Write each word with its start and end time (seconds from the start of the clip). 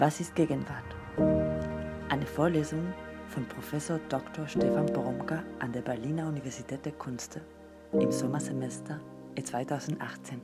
Was 0.00 0.20
ist 0.20 0.36
Gegenwart? 0.36 0.84
Eine 2.08 2.24
Vorlesung 2.24 2.94
von 3.30 3.44
Professor 3.48 3.98
Dr. 4.08 4.46
Stefan 4.46 4.86
Poromka 4.86 5.42
an 5.58 5.72
der 5.72 5.80
Berliner 5.80 6.28
Universität 6.28 6.86
der 6.86 6.92
Künste 6.92 7.40
im 7.92 8.12
Sommersemester 8.12 9.00
2018. 9.42 10.40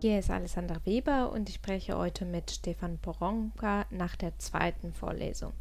Hier 0.00 0.18
ist 0.18 0.30
Alexander 0.30 0.80
Weber 0.86 1.30
und 1.32 1.50
ich 1.50 1.56
spreche 1.56 1.98
heute 1.98 2.24
mit 2.24 2.50
Stefan 2.50 2.96
Poromka 2.96 3.84
nach 3.90 4.16
der 4.16 4.38
zweiten 4.38 4.94
Vorlesung, 4.94 5.52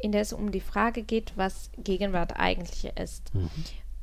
in 0.00 0.12
der 0.12 0.20
es 0.20 0.32
um 0.32 0.52
die 0.52 0.60
Frage 0.60 1.02
geht, 1.02 1.32
was 1.34 1.72
Gegenwart 1.76 2.38
eigentlich 2.38 2.84
ist. 2.96 3.34
Mhm. 3.34 3.50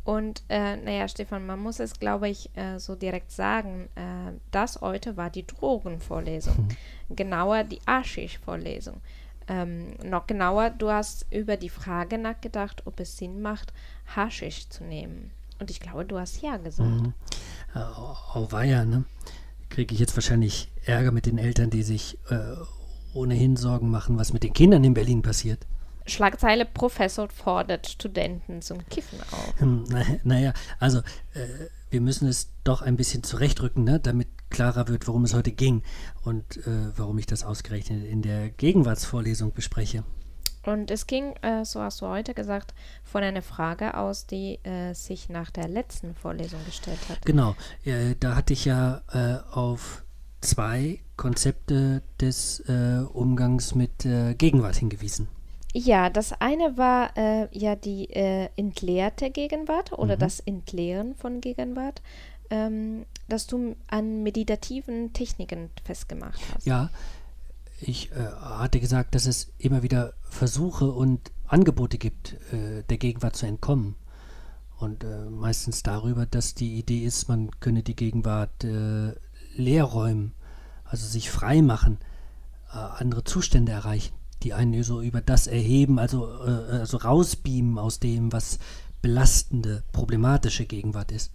Und 0.10 0.41
äh, 0.50 0.76
naja, 0.76 1.07
Stefan, 1.07 1.46
man 1.46 1.60
muss 1.60 1.79
es, 1.79 2.00
glaube 2.00 2.29
ich, 2.29 2.50
äh, 2.57 2.79
so 2.79 2.96
direkt 2.96 3.32
sagen, 3.32 3.89
äh, 3.93 4.32
das 4.50 4.82
heute 4.82 5.18
war 5.18 5.29
die 5.29 5.46
Drogenvorlesung. 5.46 6.68
Mhm. 7.10 7.16
Genauer 7.16 7.64
die 7.64 7.79
Aschisch-Vorlesung. 7.86 9.02
Ähm, 9.47 9.93
noch 10.04 10.25
genauer, 10.25 10.71
du 10.71 10.89
hast 10.89 11.28
über 11.30 11.57
die 11.57 11.69
Frage 11.69 12.18
nachgedacht, 12.18 12.88
ob 12.88 13.00
es 13.00 13.18
Sinn 13.18 13.43
macht, 13.43 13.71
Haschisch 14.16 14.68
zu 14.69 14.83
nehmen. 14.83 15.30
Und 15.60 15.69
ich 15.69 15.80
glaube, 15.80 16.06
du 16.06 16.18
hast 16.18 16.41
ja 16.41 16.57
gesagt. 16.57 16.89
Mhm. 16.89 17.14
Äh, 17.75 17.80
oh, 17.80 18.47
weia, 18.50 18.86
ne? 18.86 19.04
Kriege 19.69 19.94
ich 19.94 20.00
jetzt 20.00 20.18
wahrscheinlich 20.18 20.71
Ärger 20.86 21.11
mit 21.11 21.28
den 21.28 21.38
Eltern, 21.38 21.69
die 21.69 21.83
sich 21.83 22.18
äh, 22.32 22.55
ohnehin 23.14 23.57
Sorgen 23.57 23.91
machen, 23.91 24.18
was 24.18 24.33
mit 24.33 24.41
den 24.41 24.54
Kindern 24.54 24.83
in 24.83 24.96
Berlin 24.96 25.21
passiert. 25.21 25.68
Schlagzeile 26.09 26.65
Professor 26.65 27.29
fordert 27.29 27.87
Studenten 27.87 28.61
zum 28.61 28.86
Kiffen 28.87 29.19
auf. 29.31 29.59
Hm, 29.59 29.83
naja, 30.23 30.54
also 30.79 30.99
äh, 31.33 31.68
wir 31.89 32.02
müssen 32.02 32.27
es 32.27 32.52
doch 32.63 32.81
ein 32.81 32.97
bisschen 32.97 33.23
zurechtrücken, 33.23 33.83
ne, 33.83 33.99
damit 33.99 34.27
klarer 34.49 34.88
wird, 34.88 35.07
worum 35.07 35.23
es 35.23 35.33
heute 35.33 35.51
ging 35.51 35.83
und 36.23 36.57
äh, 36.57 36.97
warum 36.97 37.17
ich 37.17 37.25
das 37.25 37.43
ausgerechnet 37.43 38.05
in 38.05 38.21
der 38.21 38.49
Gegenwartsvorlesung 38.49 39.53
bespreche. 39.53 40.03
Und 40.66 40.91
es 40.91 41.07
ging, 41.07 41.33
äh, 41.41 41.63
so 41.63 41.81
hast 41.81 42.01
du 42.01 42.07
heute 42.07 42.33
gesagt, 42.33 42.73
von 43.03 43.23
einer 43.23 43.41
Frage 43.41 43.95
aus, 43.95 44.25
die 44.27 44.59
äh, 44.63 44.94
sich 44.94 45.29
nach 45.29 45.51
der 45.51 45.67
letzten 45.67 46.16
Vorlesung 46.16 46.63
gestellt 46.66 46.99
hat. 47.07 47.25
Genau, 47.25 47.55
äh, 47.85 48.16
da 48.19 48.35
hatte 48.35 48.53
ich 48.53 48.66
ja 48.66 49.01
äh, 49.11 49.39
auf 49.51 50.03
zwei 50.41 50.99
Konzepte 51.17 52.01
des 52.21 52.61
Umgangs 52.61 53.75
mit 53.75 54.07
Gegenwart 54.38 54.77
hingewiesen. 54.77 55.27
Ja, 55.73 56.09
das 56.09 56.34
eine 56.34 56.78
war 56.78 57.16
äh, 57.16 57.48
ja 57.52 57.75
die 57.75 58.09
äh, 58.09 58.50
entleerte 58.56 59.30
Gegenwart 59.30 59.92
oder 59.94 60.16
mhm. 60.16 60.20
das 60.20 60.39
Entleeren 60.39 61.16
von 61.16 61.42
Gegenwart, 61.42 62.02
ähm, 62.50 63.06
das 63.28 63.45
du 63.45 63.75
an 63.88 64.23
meditativen 64.23 65.14
Techniken 65.14 65.70
festgemacht 65.84 66.40
hast. 66.53 66.66
Ja, 66.66 66.90
ich 67.81 68.12
äh, 68.12 68.16
hatte 68.16 68.80
gesagt, 68.80 69.14
dass 69.14 69.28
es 69.28 69.52
immer 69.59 69.84
wieder 69.84 70.14
Versuche 70.23 70.92
und 70.92 71.31
Angebote 71.45 72.00
gibt, 72.00 72.34
äh, 72.52 72.84
der 72.90 72.97
Gegenwart 72.97 73.36
zu 73.36 73.45
entkommen. 73.45 73.95
Und 74.80 75.03
äh, 75.03 75.30
meistens 75.30 75.84
darüber, 75.84 76.25
dass 76.25 76.56
die 76.56 76.80
Idee 76.80 77.03
ist, 77.03 77.28
man 77.28 77.52
könne 77.59 77.84
die 77.84 77.95
Gegenwart 77.95 78.64
äh, 78.64 79.14
leer 79.56 79.84
räumen, 79.84 80.34
also 80.84 81.06
sich 81.06 81.30
frei 81.30 81.62
machen, 81.62 82.00
andere 82.72 83.23
Zustände 83.23 83.72
erreichen 83.72 84.14
die 84.43 84.53
einen 84.53 84.83
so 84.83 85.01
über 85.01 85.21
das 85.21 85.47
erheben, 85.47 85.99
also, 85.99 86.27
äh, 86.45 86.79
also 86.79 86.97
rausbeamen 86.97 87.77
aus 87.77 87.99
dem, 87.99 88.31
was 88.31 88.59
belastende, 89.01 89.83
problematische 89.91 90.65
Gegenwart 90.65 91.11
ist. 91.11 91.31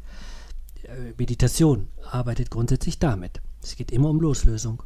Äh, 0.85 1.13
Meditation 1.17 1.89
arbeitet 2.11 2.51
grundsätzlich 2.51 2.99
damit. 2.99 3.41
Es 3.63 3.77
geht 3.77 3.91
immer 3.91 4.11
um 4.11 4.21
Loslösung, 4.21 4.83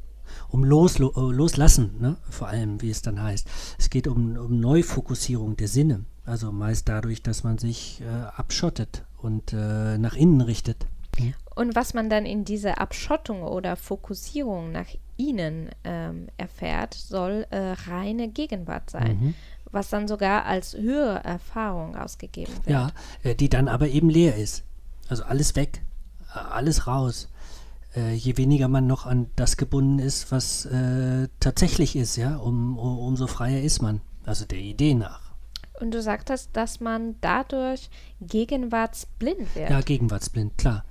um 0.49 0.65
Loslo 0.65 1.13
äh, 1.17 1.35
Loslassen, 1.35 1.95
ne? 2.01 2.17
vor 2.31 2.49
allem, 2.49 2.81
wie 2.81 2.91
es 2.91 3.03
dann 3.03 3.23
heißt. 3.23 3.49
Es 3.79 3.91
geht 3.91 4.07
um, 4.07 4.37
um 4.37 4.61
Neufokussierung 4.61 5.57
der 5.57 5.69
Sinne, 5.69 6.05
also 6.25 6.53
meist 6.53 6.89
dadurch, 6.89 7.23
dass 7.23 7.45
man 7.45 7.59
sich 7.59 8.01
äh, 8.01 8.07
abschottet 8.37 9.05
und 9.17 9.53
äh, 9.53 9.99
nach 9.99 10.15
innen 10.15 10.41
richtet. 10.41 10.87
Und 11.55 11.75
was 11.75 11.95
man 11.95 12.09
dann 12.09 12.25
in 12.25 12.45
dieser 12.45 12.81
Abschottung 12.81 13.43
oder 13.43 13.77
Fokussierung 13.77 14.73
nach 14.73 14.87
ihnen 15.17 15.71
ähm, 15.85 16.29
erfährt, 16.37 16.95
soll 16.95 17.47
äh, 17.51 17.75
reine 17.89 18.29
Gegenwart 18.29 18.91
sein. 18.91 19.19
Mhm. 19.21 19.35
Was 19.71 19.91
dann 19.91 20.09
sogar 20.09 20.47
als 20.47 20.75
höhere 20.75 21.23
Erfahrung 21.25 21.97
ausgegeben 21.97 22.55
wird. 22.65 22.69
Ja, 22.69 22.91
äh, 23.23 23.35
die 23.35 23.49
dann 23.49 23.69
aber 23.69 23.89
eben 23.89 24.09
leer 24.09 24.37
ist. 24.37 24.65
Also 25.09 25.25
alles 25.25 25.57
weg, 25.57 25.83
äh, 26.35 26.39
alles 26.39 26.87
raus. 26.87 27.29
Äh, 27.95 28.15
je 28.15 28.37
weniger 28.37 28.69
man 28.69 28.87
noch 28.87 29.07
an 29.07 29.29
das 29.37 29.57
gebunden 29.57 29.99
ist, 29.99 30.31
was 30.31 30.67
äh, 30.67 31.29
tatsächlich 31.41 31.97
ist, 31.97 32.17
ja, 32.17 32.37
um, 32.37 32.79
um, 32.79 32.99
umso 32.99 33.27
freier 33.27 33.61
ist 33.63 33.83
man. 33.83 34.01
Also 34.25 34.45
der 34.45 34.59
Idee 34.59 34.95
nach. 34.95 35.33
Und 35.81 35.93
du 35.93 36.03
sagtest, 36.03 36.51
dass 36.55 36.81
man 36.81 37.17
dadurch 37.21 37.89
gegenwartsblind 38.21 39.55
wird. 39.55 39.71
Ja, 39.71 39.81
gegenwartsblind, 39.81 40.59
klar. 40.59 40.85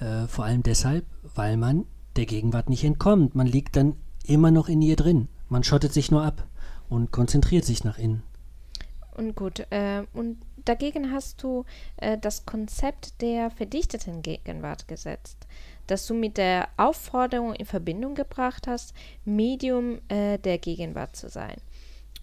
Äh, 0.00 0.26
vor 0.28 0.44
allem 0.44 0.62
deshalb, 0.62 1.06
weil 1.34 1.56
man 1.56 1.86
der 2.16 2.26
Gegenwart 2.26 2.68
nicht 2.68 2.84
entkommt. 2.84 3.34
Man 3.34 3.46
liegt 3.46 3.76
dann 3.76 3.96
immer 4.24 4.50
noch 4.50 4.68
in 4.68 4.82
ihr 4.82 4.96
drin. 4.96 5.28
Man 5.48 5.64
schottet 5.64 5.92
sich 5.92 6.10
nur 6.10 6.22
ab 6.22 6.46
und 6.88 7.12
konzentriert 7.12 7.64
sich 7.64 7.84
nach 7.84 7.98
innen. 7.98 8.22
Und 9.16 9.34
gut, 9.34 9.60
äh, 9.70 10.04
und 10.12 10.38
dagegen 10.64 11.10
hast 11.12 11.42
du 11.42 11.64
äh, 11.96 12.18
das 12.18 12.44
Konzept 12.44 13.22
der 13.22 13.50
verdichteten 13.50 14.20
Gegenwart 14.20 14.88
gesetzt, 14.88 15.46
das 15.86 16.06
du 16.06 16.14
mit 16.14 16.36
der 16.36 16.68
Aufforderung 16.76 17.54
in 17.54 17.64
Verbindung 17.64 18.14
gebracht 18.14 18.66
hast, 18.66 18.92
Medium 19.24 20.00
äh, 20.08 20.38
der 20.38 20.58
Gegenwart 20.58 21.16
zu 21.16 21.30
sein. 21.30 21.56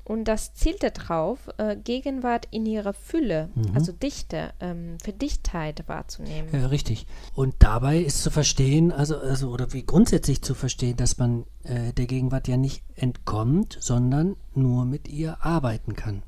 Und 0.06 0.26
das 0.26 0.54
zielte 0.54 0.92
darauf, 0.92 1.50
äh, 1.58 1.78
Gegenwart 1.78 2.48
in 2.52 2.66
ihrer 2.66 2.94
Fülle, 2.94 3.50
mhm. 3.56 3.72
also 3.74 3.94
Dichte, 3.94 4.54
ähm, 4.60 4.98
Verdichtheit 5.02 5.88
wahrzunehmen. 5.88 6.50
Ja, 6.52 6.68
richtig. 6.68 7.08
Und 7.34 7.56
dabei 7.60 8.00
ist 8.00 8.22
zu 8.22 8.30
verstehen, 8.30 8.92
also, 8.92 9.18
also 9.18 9.50
oder 9.50 9.72
wie 9.72 9.86
grundsätzlich 9.86 10.42
zu 10.42 10.56
verstehen, 10.56 10.98
dass 10.98 11.18
man 11.18 11.46
äh, 11.64 11.94
der 11.94 12.06
Gegenwart 12.06 12.50
ja 12.50 12.58
nicht 12.58 12.84
entkommt, 12.96 13.78
sondern 13.80 14.36
nur 14.54 14.84
mit 14.84 15.08
ihr 15.08 15.46
arbeiten 15.46 15.96
kann. 15.96 16.24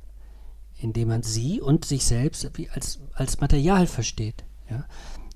Indem 0.78 1.10
man 1.10 1.24
sie 1.24 1.60
und 1.60 1.84
sich 1.84 2.06
selbst 2.06 2.50
wie 2.58 2.70
als, 2.70 3.02
als 3.14 3.42
Material 3.42 3.88
versteht. 3.88 4.46
Ja? 4.70 4.86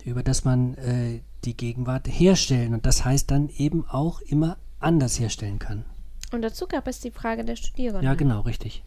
Über 0.06 0.24
das 0.24 0.46
man 0.46 0.76
äh, 0.76 1.22
die 1.44 1.58
Gegenwart 1.58 2.08
herstellen 2.08 2.74
und 2.74 2.86
das 2.86 3.04
heißt 3.04 3.32
dann 3.32 3.50
eben 3.50 3.86
auch 3.86 4.22
immer 4.22 4.58
anders 4.80 5.20
herstellen 5.20 5.60
kann. 5.60 5.86
Und 6.32 6.42
dazu 6.42 6.68
gab 6.68 6.88
es 6.88 7.00
die 7.00 7.12
Frage 7.12 7.44
der 7.44 7.56
Studierenden. 7.56 8.04
Ja, 8.04 8.14
genau, 8.16 8.42
richtig. 8.42 8.84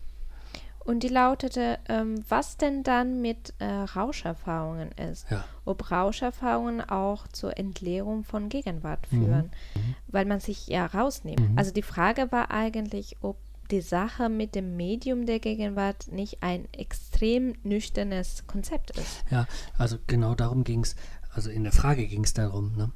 Und 0.85 1.05
die 1.05 1.09
lautete, 1.09 1.79
ähm, 1.89 2.25
was 2.29 2.57
denn 2.57 2.83
dann 2.83 3.21
mit 3.21 3.55
äh, 3.59 3.67
Rauscherfahrungen 3.67 4.91
ist. 4.93 5.31
Ja. 5.31 5.45
Ob 5.65 5.91
Rauscherfahrungen 5.91 6.81
auch 6.81 7.29
zur 7.29 7.57
Entleerung 7.57 8.25
von 8.25 8.49
Gegenwart 8.49 9.07
mhm. 9.11 9.25
führen, 9.25 9.51
mhm. 9.75 9.95
weil 10.09 10.25
man 10.25 10.41
sich 10.41 10.67
ja 10.67 10.87
rausnimmt. 10.87 11.51
Mhm. 11.51 11.59
Also 11.59 11.73
die 11.73 11.83
Frage 11.83 12.33
war 12.33 12.51
eigentlich, 12.51 13.17
ob 13.21 13.37
die 13.71 13.81
Sache 13.81 14.29
mit 14.29 14.55
dem 14.55 14.77
Medium 14.77 15.25
der 15.25 15.39
Gegenwart 15.39 16.09
nicht 16.11 16.43
ein 16.43 16.67
extrem 16.73 17.55
nüchternes 17.63 18.47
Konzept 18.47 18.91
ist. 18.91 19.25
Ja, 19.31 19.47
also 19.79 19.99
genau 20.09 20.35
darum 20.35 20.65
ging 20.65 20.81
es, 20.81 20.97
also 21.33 21.49
in 21.49 21.63
der 21.63 21.73
Frage 21.73 22.07
ging 22.07 22.25
es 22.25 22.35
darum. 22.35 22.77
Ne? 22.77 22.93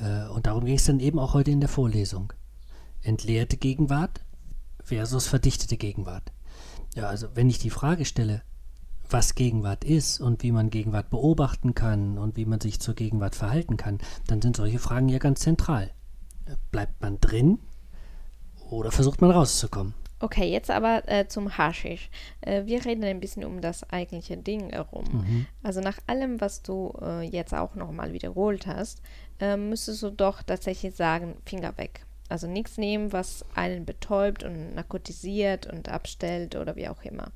Äh, 0.00 0.32
und 0.32 0.46
darum 0.46 0.64
ging 0.64 0.76
es 0.76 0.84
dann 0.84 1.00
eben 1.00 1.18
auch 1.18 1.34
heute 1.34 1.50
in 1.50 1.60
der 1.60 1.68
Vorlesung 1.68 2.32
entleerte 3.02 3.56
Gegenwart 3.56 4.20
versus 4.82 5.26
verdichtete 5.26 5.76
Gegenwart. 5.76 6.32
Ja, 6.94 7.08
also 7.08 7.28
wenn 7.34 7.48
ich 7.48 7.58
die 7.58 7.70
Frage 7.70 8.04
stelle, 8.04 8.42
was 9.08 9.34
Gegenwart 9.34 9.84
ist 9.84 10.20
und 10.20 10.42
wie 10.42 10.52
man 10.52 10.70
Gegenwart 10.70 11.10
beobachten 11.10 11.74
kann 11.74 12.18
und 12.18 12.36
wie 12.36 12.44
man 12.44 12.60
sich 12.60 12.80
zur 12.80 12.94
Gegenwart 12.94 13.34
verhalten 13.34 13.76
kann, 13.76 13.98
dann 14.26 14.40
sind 14.40 14.56
solche 14.56 14.78
Fragen 14.78 15.08
ja 15.08 15.18
ganz 15.18 15.40
zentral. 15.40 15.90
Bleibt 16.70 17.00
man 17.00 17.20
drin 17.20 17.58
oder 18.70 18.90
versucht 18.90 19.20
man 19.20 19.30
rauszukommen? 19.30 19.94
Okay, 20.22 20.50
jetzt 20.50 20.70
aber 20.70 21.08
äh, 21.08 21.26
zum 21.28 21.56
Haschisch. 21.56 22.10
Äh, 22.42 22.66
wir 22.66 22.84
reden 22.84 23.02
ein 23.04 23.20
bisschen 23.20 23.44
um 23.44 23.62
das 23.62 23.88
eigentliche 23.90 24.36
Ding 24.36 24.70
herum. 24.70 25.04
Mhm. 25.10 25.46
Also 25.62 25.80
nach 25.80 25.98
allem, 26.06 26.40
was 26.42 26.62
du 26.62 26.92
äh, 27.00 27.22
jetzt 27.22 27.54
auch 27.54 27.74
nochmal 27.74 28.12
wiederholt 28.12 28.66
hast, 28.66 29.00
äh, 29.40 29.56
müsstest 29.56 30.02
du 30.02 30.10
doch 30.10 30.42
tatsächlich 30.42 30.94
sagen, 30.94 31.36
Finger 31.46 31.76
weg. 31.78 32.04
Also 32.30 32.46
nichts 32.46 32.78
nehmen, 32.78 33.12
was 33.12 33.44
einen 33.54 33.84
betäubt 33.84 34.44
und 34.44 34.74
narkotisiert 34.74 35.66
und 35.66 35.88
abstellt 35.88 36.56
oder 36.56 36.76
wie 36.76 36.88
auch 36.88 37.02
immer. 37.02 37.32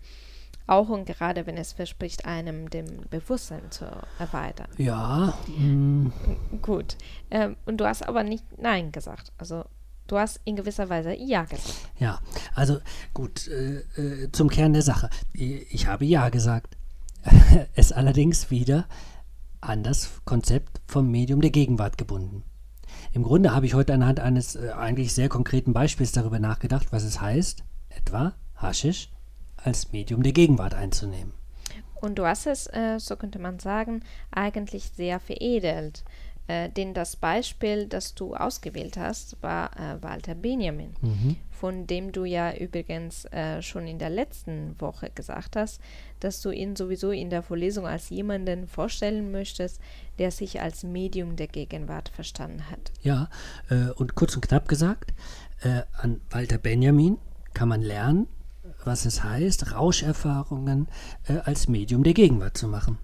Auch 0.67 0.89
und 0.89 1.05
gerade 1.05 1.47
wenn 1.47 1.59
es 1.59 1.73
verspricht, 1.73 2.25
einem 2.25 2.71
dem 2.71 2.87
Bewusstsein 3.11 3.71
zu 3.71 3.85
erweitern. 4.19 4.69
Ja. 4.79 5.35
Mm. 5.59 6.11
Gut. 6.63 6.97
Ähm, 7.31 7.57
und 7.67 7.79
du 7.79 7.87
hast 7.87 8.03
aber 8.09 8.23
nicht 8.23 8.45
Nein 8.57 8.91
gesagt. 8.91 9.33
Also 9.37 9.65
du 10.07 10.17
hast 10.17 10.41
in 10.45 10.57
gewisser 10.57 10.89
Weise 10.89 11.15
Ja 11.15 11.45
gesagt. 11.45 11.91
Ja, 11.99 12.21
also 12.55 12.79
gut, 13.13 13.47
äh, 13.49 13.81
äh, 14.01 14.33
zum 14.33 14.49
Kern 14.49 14.73
der 14.73 14.83
Sache. 14.83 15.11
Ich 15.35 15.87
habe 15.87 16.07
Ja 16.07 16.31
gesagt. 16.31 16.79
es 17.75 17.93
allerdings 17.93 18.51
wieder 18.51 18.87
an 19.61 19.83
das 19.83 20.21
Konzept 20.25 20.81
vom 20.87 21.11
Medium 21.11 21.41
der 21.41 21.51
Gegenwart 21.51 21.99
gebunden. 21.99 22.43
Im 23.15 23.23
Grunde 23.23 23.55
habe 23.55 23.65
ich 23.65 23.75
heute 23.75 23.95
anhand 23.95 24.19
eines 24.19 24.57
äh, 24.57 24.73
eigentlich 24.77 25.15
sehr 25.15 25.29
konkreten 25.29 25.73
Beispiels 25.73 26.11
darüber 26.11 26.41
nachgedacht, 26.41 26.89
was 26.91 27.05
es 27.05 27.21
heißt, 27.21 27.63
etwa 27.89 28.35
Haschisch 28.57 29.09
als 29.57 29.93
Medium 29.93 30.25
der 30.25 30.33
Gegenwart 30.33 30.75
einzunehmen. 30.75 31.33
Und 32.01 32.19
du 32.19 32.27
hast 32.27 32.49
es, 32.49 32.67
äh, 32.67 32.99
so 32.99 33.15
könnte 33.15 33.39
man 33.39 33.61
sagen, 33.61 34.03
eigentlich 34.33 34.91
sehr 34.97 35.21
veredelt. 35.21 36.03
Äh, 36.47 36.69
denn 36.71 36.93
das 36.93 37.17
Beispiel, 37.17 37.87
das 37.87 38.15
du 38.15 38.35
ausgewählt 38.35 38.97
hast, 38.97 39.43
war 39.43 39.71
äh, 39.79 40.03
Walter 40.03 40.35
Benjamin, 40.35 40.95
mhm. 41.01 41.37
von 41.51 41.87
dem 41.87 42.13
du 42.13 42.25
ja 42.25 42.55
übrigens 42.55 43.25
äh, 43.27 43.63
schon 43.63 43.87
in 43.87 43.99
der 43.99 44.11
letzten 44.11 44.79
Woche 44.79 45.11
gesagt 45.15 45.57
hast, 45.57 45.81
dass 46.21 46.43
du 46.43 46.51
ihn 46.51 46.77
sowieso 46.77 47.11
in 47.13 47.31
der 47.31 47.43
Vorlesung 47.43 47.87
als 47.87 48.11
jemanden 48.11 48.67
vorstellen 48.67 49.33
möchtest, 49.33 49.81
der 50.19 50.31
sich 50.31 50.61
als 50.61 50.85
Medium 50.85 51.37
der 51.37 51.49
Gegenwart 51.49 52.11
verstanden 52.11 52.71
hat. 52.71 52.93
Ja, 53.03 53.31
äh, 53.71 53.91
und 53.93 54.15
kurz 54.15 54.35
und 54.35 54.47
knapp 54.47 54.69
gesagt, 54.69 55.15
äh, 55.63 55.83
an 55.97 56.21
Walter 56.31 56.59
Benjamin 56.59 57.17
kann 57.55 57.69
man 57.69 57.81
lernen, 57.81 58.27
was 58.85 59.07
es 59.07 59.25
heißt, 59.25 59.73
Rauscherfahrungen 59.73 60.89
äh, 61.27 61.39
als 61.45 61.69
Medium 61.69 62.03
der 62.03 62.15
Gegenwart 62.15 62.59
zu 62.59 62.69
machen. 62.69 62.99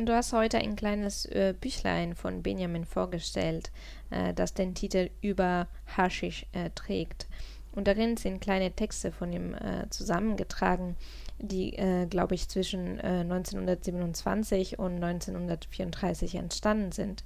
Du 0.00 0.12
hast 0.12 0.32
heute 0.32 0.58
ein 0.58 0.76
kleines 0.76 1.24
äh, 1.26 1.54
Büchlein 1.60 2.14
von 2.14 2.44
Benjamin 2.44 2.84
vorgestellt, 2.84 3.72
äh, 4.10 4.32
das 4.32 4.54
den 4.54 4.76
Titel 4.76 5.10
Über 5.22 5.66
Haschisch 5.96 6.46
äh, 6.52 6.70
trägt. 6.70 7.26
Und 7.72 7.88
darin 7.88 8.16
sind 8.16 8.40
kleine 8.40 8.70
Texte 8.70 9.10
von 9.10 9.32
ihm 9.32 9.54
äh, 9.54 9.88
zusammengetragen, 9.90 10.96
die, 11.40 11.74
äh, 11.74 12.06
glaube 12.06 12.36
ich, 12.36 12.48
zwischen 12.48 13.00
1927 13.00 14.74
äh, 14.74 14.76
und 14.76 15.02
1934 15.02 16.36
entstanden 16.36 16.92
sind 16.92 17.24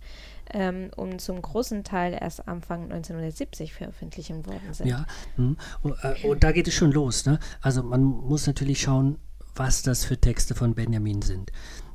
ähm, 0.52 0.90
und 0.96 1.20
zum 1.20 1.42
großen 1.42 1.84
Teil 1.84 2.16
erst 2.18 2.48
Anfang 2.48 2.84
1970 2.84 3.74
veröffentlicht 3.74 4.30
worden 4.46 4.72
sind. 4.72 4.86
Ja, 4.86 5.04
hm. 5.36 5.58
und, 5.82 5.94
und 6.24 6.42
da 6.42 6.52
geht 6.52 6.68
es 6.68 6.74
schon 6.74 6.92
los. 6.92 7.26
Ne? 7.26 7.38
Also 7.60 7.82
man 7.82 8.02
muss 8.02 8.46
natürlich 8.46 8.80
schauen, 8.80 9.18
was 9.54 9.82
das 9.82 10.04
für 10.04 10.18
Texte 10.18 10.54
von 10.54 10.74
Benjamin 10.74 11.22
sind. 11.22 11.52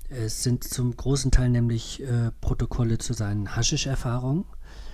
Es 0.10 0.44
sind 0.44 0.64
zum 0.64 0.96
großen 0.96 1.32
Teil 1.32 1.50
nämlich 1.50 2.02
äh, 2.02 2.32
Protokolle 2.40 2.98
zu 2.98 3.14
seinen 3.14 3.56
Haschisch-Erfahrungen, 3.56 4.46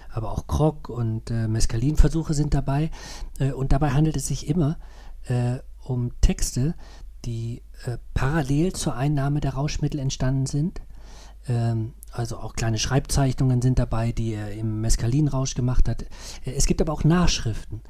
aber 0.09 0.31
auch 0.31 0.47
Krog- 0.47 0.89
und 0.89 1.29
äh, 1.29 1.47
Mescalin-Versuche 1.47 2.33
sind 2.33 2.53
dabei. 2.53 2.89
Äh, 3.39 3.51
und 3.51 3.71
dabei 3.71 3.91
handelt 3.91 4.15
es 4.15 4.27
sich 4.27 4.47
immer 4.47 4.79
äh, 5.25 5.59
um 5.83 6.11
Texte, 6.21 6.73
die 7.25 7.61
äh, 7.85 7.97
parallel 8.13 8.73
zur 8.73 8.95
Einnahme 8.95 9.39
der 9.39 9.53
Rauschmittel 9.53 9.99
entstanden 9.99 10.47
sind. 10.47 10.81
Ähm, 11.47 11.93
also 12.11 12.37
auch 12.37 12.53
kleine 12.53 12.77
Schreibzeichnungen 12.77 13.61
sind 13.61 13.79
dabei, 13.79 14.11
die 14.11 14.33
er 14.33 14.51
im 14.51 14.81
Mescalin-Rausch 14.81 15.55
gemacht 15.55 15.89
hat. 15.89 16.03
Äh, 16.45 16.51
es 16.55 16.65
gibt 16.65 16.81
aber 16.81 16.93
auch 16.93 17.03
Nachschriften 17.03 17.81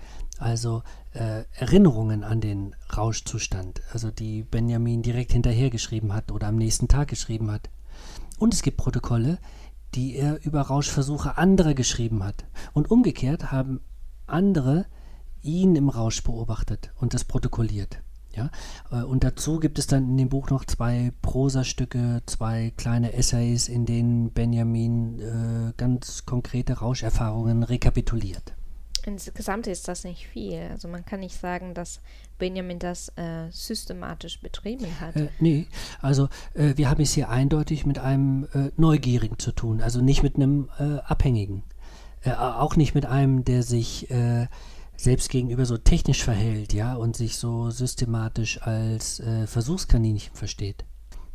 also 0.44 0.84
äh, 1.14 1.44
Erinnerungen 1.54 2.24
an 2.24 2.42
den 2.42 2.76
Rauschzustand, 2.96 3.82
also 3.92 4.12
die 4.12 4.44
Benjamin 4.44 5.02
direkt 5.02 5.32
hinterher 5.32 5.70
geschrieben 5.70 6.14
hat 6.14 6.32
oder 6.32 6.48
am 6.48 6.58
nächsten 6.58 6.88
Tag 6.88 7.08
geschrieben 7.08 7.52
hat. 7.52 7.70
Und 8.38 8.54
es 8.54 8.62
gibt 8.62 8.78
Protokolle, 8.78 9.40
die 9.96 10.16
er 10.16 10.44
über 10.44 10.62
Rauschversuche 10.62 11.38
anderer 11.38 11.74
geschrieben 11.74 12.24
hat. 12.24 12.46
Und 12.74 12.90
umgekehrt 12.90 13.52
haben 13.52 13.80
andere 14.26 14.86
ihn 15.42 15.76
im 15.76 15.90
Rausch 15.90 16.24
beobachtet 16.24 16.92
und 17.00 17.14
das 17.14 17.24
protokolliert. 17.24 18.02
Ja? 18.36 18.50
Äh, 18.92 19.04
und 19.04 19.24
dazu 19.24 19.60
gibt 19.60 19.80
es 19.80 19.88
dann 19.88 20.10
in 20.10 20.18
dem 20.18 20.30
Buch 20.30 20.50
noch 20.50 20.66
zwei 20.66 21.12
Prosastücke, 21.22 22.22
zwei 22.26 22.74
kleine 22.78 23.14
Essays, 23.14 23.68
in 23.68 23.86
denen 23.86 24.32
Benjamin 24.32 25.20
äh, 25.20 25.74
ganz 25.78 26.26
konkrete 26.26 26.80
Rauscherfahrungen 26.80 27.64
rekapituliert. 27.64 28.54
Insgesamt 29.06 29.68
ist 29.68 29.88
das 29.88 30.06
nicht 30.06 30.28
viel. 30.28 30.62
Also 30.72 30.88
man 30.88 31.04
kann 31.06 31.20
nicht 31.20 31.38
sagen, 31.38 31.74
dass 31.74 32.00
Benjamin 32.38 32.80
das 32.80 33.10
äh, 33.18 33.50
systematisch 33.52 34.40
betrieben 34.40 34.88
hat. 35.02 35.16
Äh, 35.16 35.28
nee, 35.40 35.68
also 36.02 36.30
äh, 36.54 36.74
wir 36.78 36.90
haben 36.90 37.02
es 37.02 37.14
hier 37.14 37.30
eindeutig 37.30 37.86
mit 37.86 38.00
einem 38.00 38.48
äh, 38.54 38.72
Neugierigen 38.78 39.40
zu 39.40 39.52
tun, 39.52 39.82
also 39.82 40.00
nicht 40.00 40.24
mit 40.24 40.36
einem 40.36 40.70
äh, 40.80 41.00
Abhängigen. 41.00 41.64
Auch 42.26 42.78
nicht 42.78 42.96
mit 42.96 43.06
einem, 43.06 43.44
der 43.44 43.64
sich 43.64 44.10
selbst 45.04 45.30
gegenüber 45.30 45.66
so 45.66 45.78
technisch 45.78 46.24
verhält, 46.24 46.74
ja, 46.74 46.96
und 46.96 47.16
sich 47.16 47.38
so 47.38 47.70
systematisch 47.70 48.62
als 48.62 49.22
Versuchskaninchen 49.46 50.34
versteht. 50.34 50.86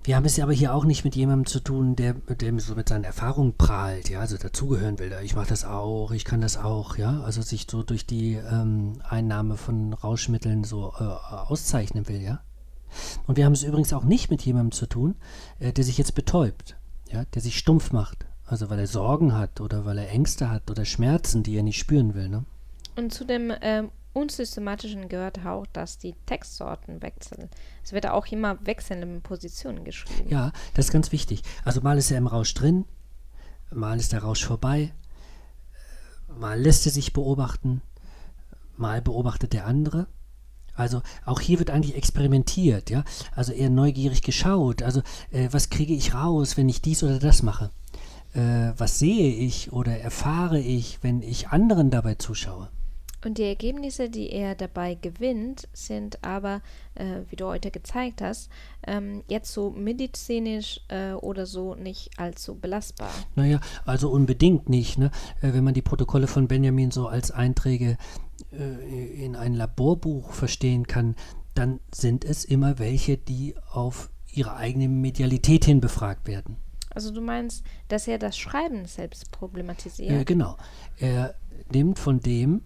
Wir 0.04 0.16
haben 0.16 0.24
es 0.24 0.38
aber 0.40 0.54
hier 0.54 0.74
auch 0.74 0.86
nicht 0.86 1.04
mit 1.04 1.16
jemandem 1.16 1.44
zu 1.44 1.60
tun, 1.60 1.94
der, 1.94 2.14
der 2.14 2.58
so 2.60 2.74
mit 2.74 2.88
seinen 2.88 3.04
Erfahrungen 3.04 3.58
prahlt, 3.58 4.08
ja, 4.08 4.20
also 4.20 4.38
dazugehören 4.38 4.98
will. 4.98 5.12
Ich 5.22 5.34
mache 5.34 5.48
das 5.48 5.66
auch, 5.66 6.12
ich 6.12 6.24
kann 6.24 6.40
das 6.40 6.56
auch, 6.56 6.96
ja, 6.96 7.20
also 7.20 7.42
sich 7.42 7.66
so 7.70 7.82
durch 7.82 8.06
die 8.06 8.34
ähm, 8.34 9.02
Einnahme 9.06 9.58
von 9.58 9.92
Rauschmitteln 9.92 10.64
so 10.64 10.94
äh, 10.98 11.02
auszeichnen 11.04 12.08
will, 12.08 12.22
ja. 12.22 12.40
Und 13.26 13.36
wir 13.36 13.44
haben 13.44 13.52
es 13.52 13.64
übrigens 13.64 13.92
auch 13.92 14.04
nicht 14.04 14.30
mit 14.30 14.40
jemandem 14.42 14.72
zu 14.72 14.86
tun, 14.86 15.16
äh, 15.58 15.74
der 15.74 15.84
sich 15.84 15.98
jetzt 15.98 16.14
betäubt, 16.14 16.78
ja, 17.12 17.26
der 17.26 17.42
sich 17.42 17.58
stumpf 17.58 17.92
macht, 17.92 18.24
also 18.46 18.70
weil 18.70 18.78
er 18.78 18.86
Sorgen 18.86 19.34
hat 19.36 19.60
oder 19.60 19.84
weil 19.84 19.98
er 19.98 20.10
Ängste 20.10 20.48
hat 20.48 20.70
oder 20.70 20.86
Schmerzen, 20.86 21.42
die 21.42 21.54
er 21.54 21.62
nicht 21.62 21.78
spüren 21.78 22.14
will, 22.14 22.30
ne? 22.30 22.46
Und 22.98 23.14
zu 23.14 23.24
dem 23.24 23.52
ähm, 23.60 23.92
Unsystematischen 24.12 25.08
gehört 25.08 25.46
auch, 25.46 25.68
dass 25.72 25.98
die 25.98 26.16
Textsorten 26.26 27.00
wechseln. 27.00 27.48
Es 27.84 27.92
wird 27.92 28.08
auch 28.08 28.26
immer 28.26 28.58
wechselnde 28.66 29.20
Positionen 29.20 29.84
geschrieben. 29.84 30.28
Ja, 30.28 30.50
das 30.74 30.86
ist 30.86 30.92
ganz 30.92 31.12
wichtig. 31.12 31.42
Also 31.64 31.80
mal 31.80 31.96
ist 31.96 32.10
er 32.10 32.18
im 32.18 32.26
Rausch 32.26 32.52
drin, 32.54 32.86
mal 33.70 34.00
ist 34.00 34.10
der 34.10 34.24
Rausch 34.24 34.44
vorbei, 34.44 34.92
mal 36.26 36.60
lässt 36.60 36.86
er 36.86 36.92
sich 36.92 37.12
beobachten, 37.12 37.82
mal 38.76 39.00
beobachtet 39.00 39.52
der 39.52 39.66
andere. 39.66 40.08
Also 40.74 41.00
auch 41.24 41.38
hier 41.38 41.60
wird 41.60 41.70
eigentlich 41.70 41.94
experimentiert, 41.94 42.90
ja. 42.90 43.04
Also 43.32 43.52
eher 43.52 43.70
neugierig 43.70 44.22
geschaut. 44.22 44.82
Also 44.82 45.02
äh, 45.30 45.48
was 45.52 45.70
kriege 45.70 45.94
ich 45.94 46.14
raus, 46.14 46.56
wenn 46.56 46.68
ich 46.68 46.82
dies 46.82 47.04
oder 47.04 47.20
das 47.20 47.44
mache? 47.44 47.70
Äh, 48.34 48.72
was 48.76 48.98
sehe 48.98 49.32
ich 49.36 49.72
oder 49.72 50.00
erfahre 50.00 50.58
ich, 50.58 50.98
wenn 51.02 51.22
ich 51.22 51.50
anderen 51.50 51.90
dabei 51.90 52.16
zuschaue? 52.16 52.68
Und 53.24 53.38
die 53.38 53.44
Ergebnisse, 53.44 54.08
die 54.08 54.30
er 54.30 54.54
dabei 54.54 54.94
gewinnt, 54.94 55.68
sind 55.72 56.22
aber, 56.22 56.62
äh, 56.94 57.22
wie 57.30 57.36
du 57.36 57.46
heute 57.46 57.70
gezeigt 57.70 58.22
hast, 58.22 58.48
ähm, 58.86 59.24
jetzt 59.28 59.52
so 59.52 59.70
medizinisch 59.70 60.80
äh, 60.88 61.12
oder 61.12 61.46
so 61.46 61.74
nicht 61.74 62.10
allzu 62.16 62.54
belastbar. 62.54 63.10
Naja, 63.34 63.60
also 63.84 64.10
unbedingt 64.10 64.68
nicht. 64.68 64.98
Ne? 64.98 65.10
Äh, 65.42 65.52
wenn 65.52 65.64
man 65.64 65.74
die 65.74 65.82
Protokolle 65.82 66.28
von 66.28 66.46
Benjamin 66.46 66.92
so 66.92 67.08
als 67.08 67.30
Einträge 67.30 67.98
äh, 68.52 69.24
in 69.24 69.34
ein 69.34 69.54
Laborbuch 69.54 70.30
verstehen 70.32 70.86
kann, 70.86 71.16
dann 71.54 71.80
sind 71.92 72.24
es 72.24 72.44
immer 72.44 72.78
welche, 72.78 73.16
die 73.16 73.56
auf 73.72 74.10
ihre 74.32 74.54
eigene 74.54 74.88
Medialität 74.88 75.64
hin 75.64 75.80
befragt 75.80 76.28
werden. 76.28 76.56
Also 76.90 77.10
du 77.12 77.20
meinst, 77.20 77.64
dass 77.88 78.06
er 78.06 78.18
das 78.18 78.38
Schreiben 78.38 78.86
selbst 78.86 79.30
problematisiert? 79.32 80.10
Ja, 80.10 80.22
genau. 80.22 80.56
Er 80.98 81.34
nimmt 81.72 81.98
von 81.98 82.20
dem, 82.20 82.62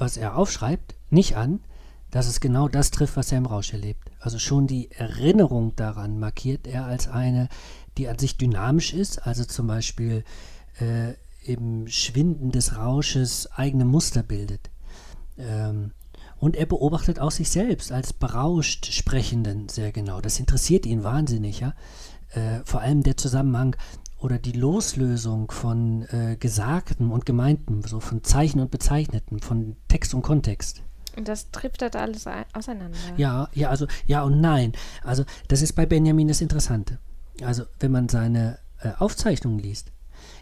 was 0.00 0.16
er 0.16 0.36
aufschreibt, 0.36 0.94
nicht 1.10 1.36
an, 1.36 1.60
dass 2.10 2.26
es 2.26 2.40
genau 2.40 2.68
das 2.68 2.90
trifft, 2.90 3.16
was 3.16 3.30
er 3.30 3.38
im 3.38 3.46
Rausch 3.46 3.72
erlebt. 3.72 4.10
Also 4.18 4.38
schon 4.38 4.66
die 4.66 4.90
Erinnerung 4.90 5.76
daran 5.76 6.18
markiert 6.18 6.66
er 6.66 6.86
als 6.86 7.08
eine, 7.08 7.48
die 7.98 8.08
an 8.08 8.18
sich 8.18 8.36
dynamisch 8.36 8.92
ist, 8.92 9.26
also 9.26 9.44
zum 9.44 9.66
Beispiel 9.66 10.24
äh, 10.80 11.14
im 11.44 11.86
Schwinden 11.86 12.50
des 12.50 12.76
Rausches 12.76 13.50
eigene 13.52 13.84
Muster 13.84 14.22
bildet. 14.22 14.70
Ähm, 15.38 15.92
und 16.38 16.56
er 16.56 16.66
beobachtet 16.66 17.18
auch 17.18 17.30
sich 17.30 17.50
selbst 17.50 17.92
als 17.92 18.12
berauscht 18.12 18.86
Sprechenden 18.86 19.68
sehr 19.68 19.92
genau. 19.92 20.20
Das 20.20 20.40
interessiert 20.40 20.86
ihn 20.86 21.04
wahnsinnig, 21.04 21.60
ja. 21.60 21.74
Äh, 22.30 22.60
vor 22.64 22.80
allem 22.80 23.02
der 23.02 23.16
Zusammenhang 23.16 23.76
oder 24.20 24.38
die 24.38 24.52
Loslösung 24.52 25.50
von 25.50 26.02
äh, 26.10 26.36
Gesagtem 26.38 27.10
und 27.10 27.26
Gemeintem, 27.26 27.82
so 27.82 28.00
von 28.00 28.22
Zeichen 28.22 28.60
und 28.60 28.70
Bezeichneten, 28.70 29.40
von 29.40 29.76
Text 29.88 30.14
und 30.14 30.22
Kontext. 30.22 30.82
Und 31.16 31.26
das 31.26 31.50
trifft 31.50 31.82
das 31.82 31.92
alles 31.94 32.26
auseinander. 32.52 32.96
Ja, 33.16 33.48
ja, 33.52 33.68
also 33.70 33.86
ja 34.06 34.22
und 34.22 34.40
nein. 34.40 34.72
Also 35.02 35.24
das 35.48 35.62
ist 35.62 35.72
bei 35.72 35.86
Benjamin 35.86 36.28
das 36.28 36.40
Interessante. 36.40 36.98
Also 37.42 37.64
wenn 37.80 37.90
man 37.90 38.08
seine 38.08 38.58
äh, 38.80 38.92
Aufzeichnungen 38.98 39.58
liest, 39.58 39.90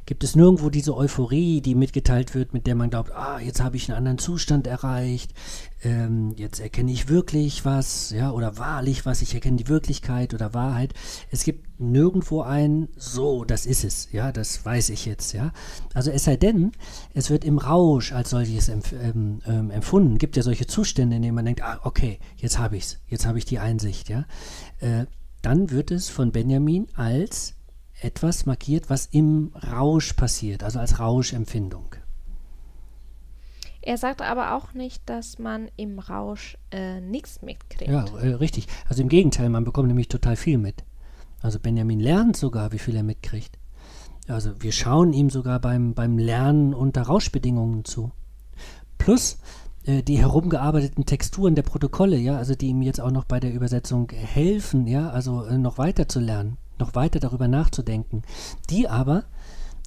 gibt 0.07 0.25
es 0.25 0.37
nirgendwo 0.37 0.71
diese 0.71 0.97
Euphorie, 0.97 1.61
die 1.61 1.75
mitgeteilt 1.75 2.35
wird, 2.35 2.55
mit 2.55 2.67
der 2.67 2.75
man 2.75 2.91
glaubt, 2.91 3.13
ah, 3.13 3.39
jetzt 3.41 3.63
habe 3.63 3.77
ich 3.77 3.89
einen 3.89 3.99
anderen 3.99 4.19
Zustand 4.19 4.67
erreicht, 4.67 5.35
ähm, 5.83 6.33
jetzt 6.37 6.61
erkenne 6.61 6.91
ich 6.91 7.09
wirklich 7.09 7.65
was, 7.65 8.11
ja, 8.11 8.31
oder 8.31 8.59
wahrlich 8.59 9.07
was, 9.07 9.23
ich 9.23 9.35
erkenne 9.35 9.59
die 9.59 9.69
Wirklichkeit 9.69 10.35
oder 10.35 10.55
Wahrheit. 10.55 10.95
Es 11.31 11.45
gibt 11.45 11.81
nirgendwo 11.81 12.43
ein, 12.43 12.89
so, 12.97 13.45
das 13.45 13.67
ist 13.67 13.85
es, 13.85 14.09
ja, 14.11 14.33
das 14.33 14.65
weiß 14.65 14.89
ich 14.91 15.07
jetzt, 15.07 15.33
ja. 15.33 15.53
Also 15.95 16.11
es 16.11 16.25
sei 16.25 16.37
denn, 16.37 16.73
es 17.15 17.31
wird 17.31 17.45
im 17.45 17.59
Rausch 17.59 18.13
als 18.13 18.31
solches 18.31 18.69
empf 18.69 18.93
ähm, 18.93 19.41
ähm, 19.47 19.71
empfunden. 19.71 20.19
Gibt 20.19 20.37
ja 20.37 20.43
solche 20.43 20.67
Zustände, 20.67 21.17
in 21.17 21.23
denen 21.23 21.35
man 21.35 21.45
denkt, 21.45 21.63
ah, 21.63 21.81
okay, 21.85 22.19
jetzt 22.37 22.59
habe 22.59 22.77
ich 22.77 22.85
es, 22.85 22.99
jetzt 23.07 23.27
habe 23.27 23.39
ich 23.39 23.45
die 23.45 23.59
Einsicht, 23.59 24.09
ja. 24.09 24.25
Äh, 24.81 25.07
dann 25.43 25.71
wird 25.71 25.91
es 25.91 26.09
von 26.09 26.33
Benjamin 26.33 26.89
als 26.95 27.55
etwas 28.01 28.47
markiert, 28.47 28.91
was 28.91 29.07
im 29.07 29.53
Rausch 29.55 30.13
passiert, 30.13 30.63
also 30.63 30.79
als 30.79 31.01
Rauschempfindung. 31.01 31.95
Er 33.81 33.97
sagt 33.97 34.21
aber 34.23 34.55
auch 34.55 34.75
nicht, 34.75 35.03
dass 35.07 35.39
man 35.39 35.69
im 35.77 35.99
Rausch 35.99 36.59
äh, 36.71 37.01
nichts 37.01 37.43
mitkriegt. 37.43 37.91
Ja, 37.91 38.05
äh, 38.19 38.35
richtig. 38.35 38.67
Also 38.89 39.03
im 39.03 39.09
Gegenteil, 39.09 39.49
man 39.49 39.65
bekommt 39.65 39.89
nämlich 39.89 40.09
total 40.09 40.37
viel 40.37 40.59
mit. 40.59 40.85
Also 41.41 41.59
Benjamin 41.59 42.01
lernt 42.01 42.37
sogar, 42.37 42.73
wie 42.73 42.79
viel 42.79 42.97
er 42.97 43.03
mitkriegt. 43.03 43.59
Also 44.27 44.61
wir 44.61 44.73
schauen 44.73 45.13
ihm 45.13 45.31
sogar 45.31 45.59
beim, 45.61 45.95
beim 45.95 46.19
Lernen 46.19 46.75
unter 46.75 47.03
Rauschbedingungen 47.03 47.85
zu. 47.85 48.13
Plus 48.99 49.39
äh, 49.85 50.03
die 50.03 50.19
herumgearbeiteten 50.19 51.07
Texturen 51.07 51.55
der 51.55 51.63
Protokolle, 51.63 52.19
ja, 52.19 52.37
also 52.37 52.55
die 52.55 52.69
ihm 52.69 52.83
jetzt 52.83 53.01
auch 53.01 53.11
noch 53.11 53.25
bei 53.25 53.41
der 53.41 53.55
Übersetzung 53.55 54.11
helfen, 54.11 54.87
ja, 54.87 55.09
also 55.09 55.45
äh, 55.45 55.57
noch 55.57 55.79
weiter 55.79 56.09
zu 56.09 56.21
lernen, 56.21 56.59
noch 56.81 56.95
weiter 56.95 57.21
darüber 57.21 57.49
nachzudenken. 57.49 58.23
Die 58.71 58.89
aber 58.89 59.25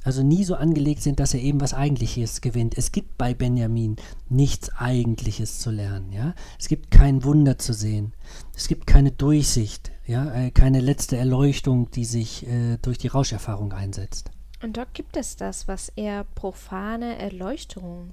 also 0.04 0.24
nie 0.24 0.44
so 0.44 0.56
angelegt 0.56 1.04
sind, 1.04 1.20
dass 1.20 1.34
er 1.34 1.42
eben 1.42 1.62
was 1.62 1.74
Eigentliches 1.74 2.42
gewinnt. 2.42 2.78
Es 2.78 2.92
gibt 2.92 3.18
bei 3.18 3.34
Benjamin 3.34 3.98
nichts 4.30 4.72
Eigentliches 4.76 5.60
zu 5.60 5.70
lernen, 5.70 6.12
ja. 6.12 6.34
Es 6.60 6.68
gibt 6.68 6.90
kein 6.90 7.24
Wunder 7.24 7.60
zu 7.60 7.74
sehen. 7.74 8.14
Es 8.56 8.68
gibt 8.68 8.88
keine 8.88 9.12
Durchsicht, 9.12 9.92
ja, 10.08 10.34
äh, 10.34 10.52
keine 10.52 10.80
letzte 10.80 11.18
Erleuchtung, 11.18 11.92
die 11.92 12.06
sich 12.06 12.48
äh, 12.48 12.78
durch 12.82 12.98
die 12.98 13.10
Rauscherfahrung 13.10 13.74
einsetzt. 13.74 14.32
Und 14.64 14.78
dort 14.78 14.94
gibt 14.94 15.18
es 15.18 15.36
das, 15.36 15.68
was 15.68 15.92
er 15.96 16.24
profane 16.24 17.18
Erleuchtung 17.18 18.12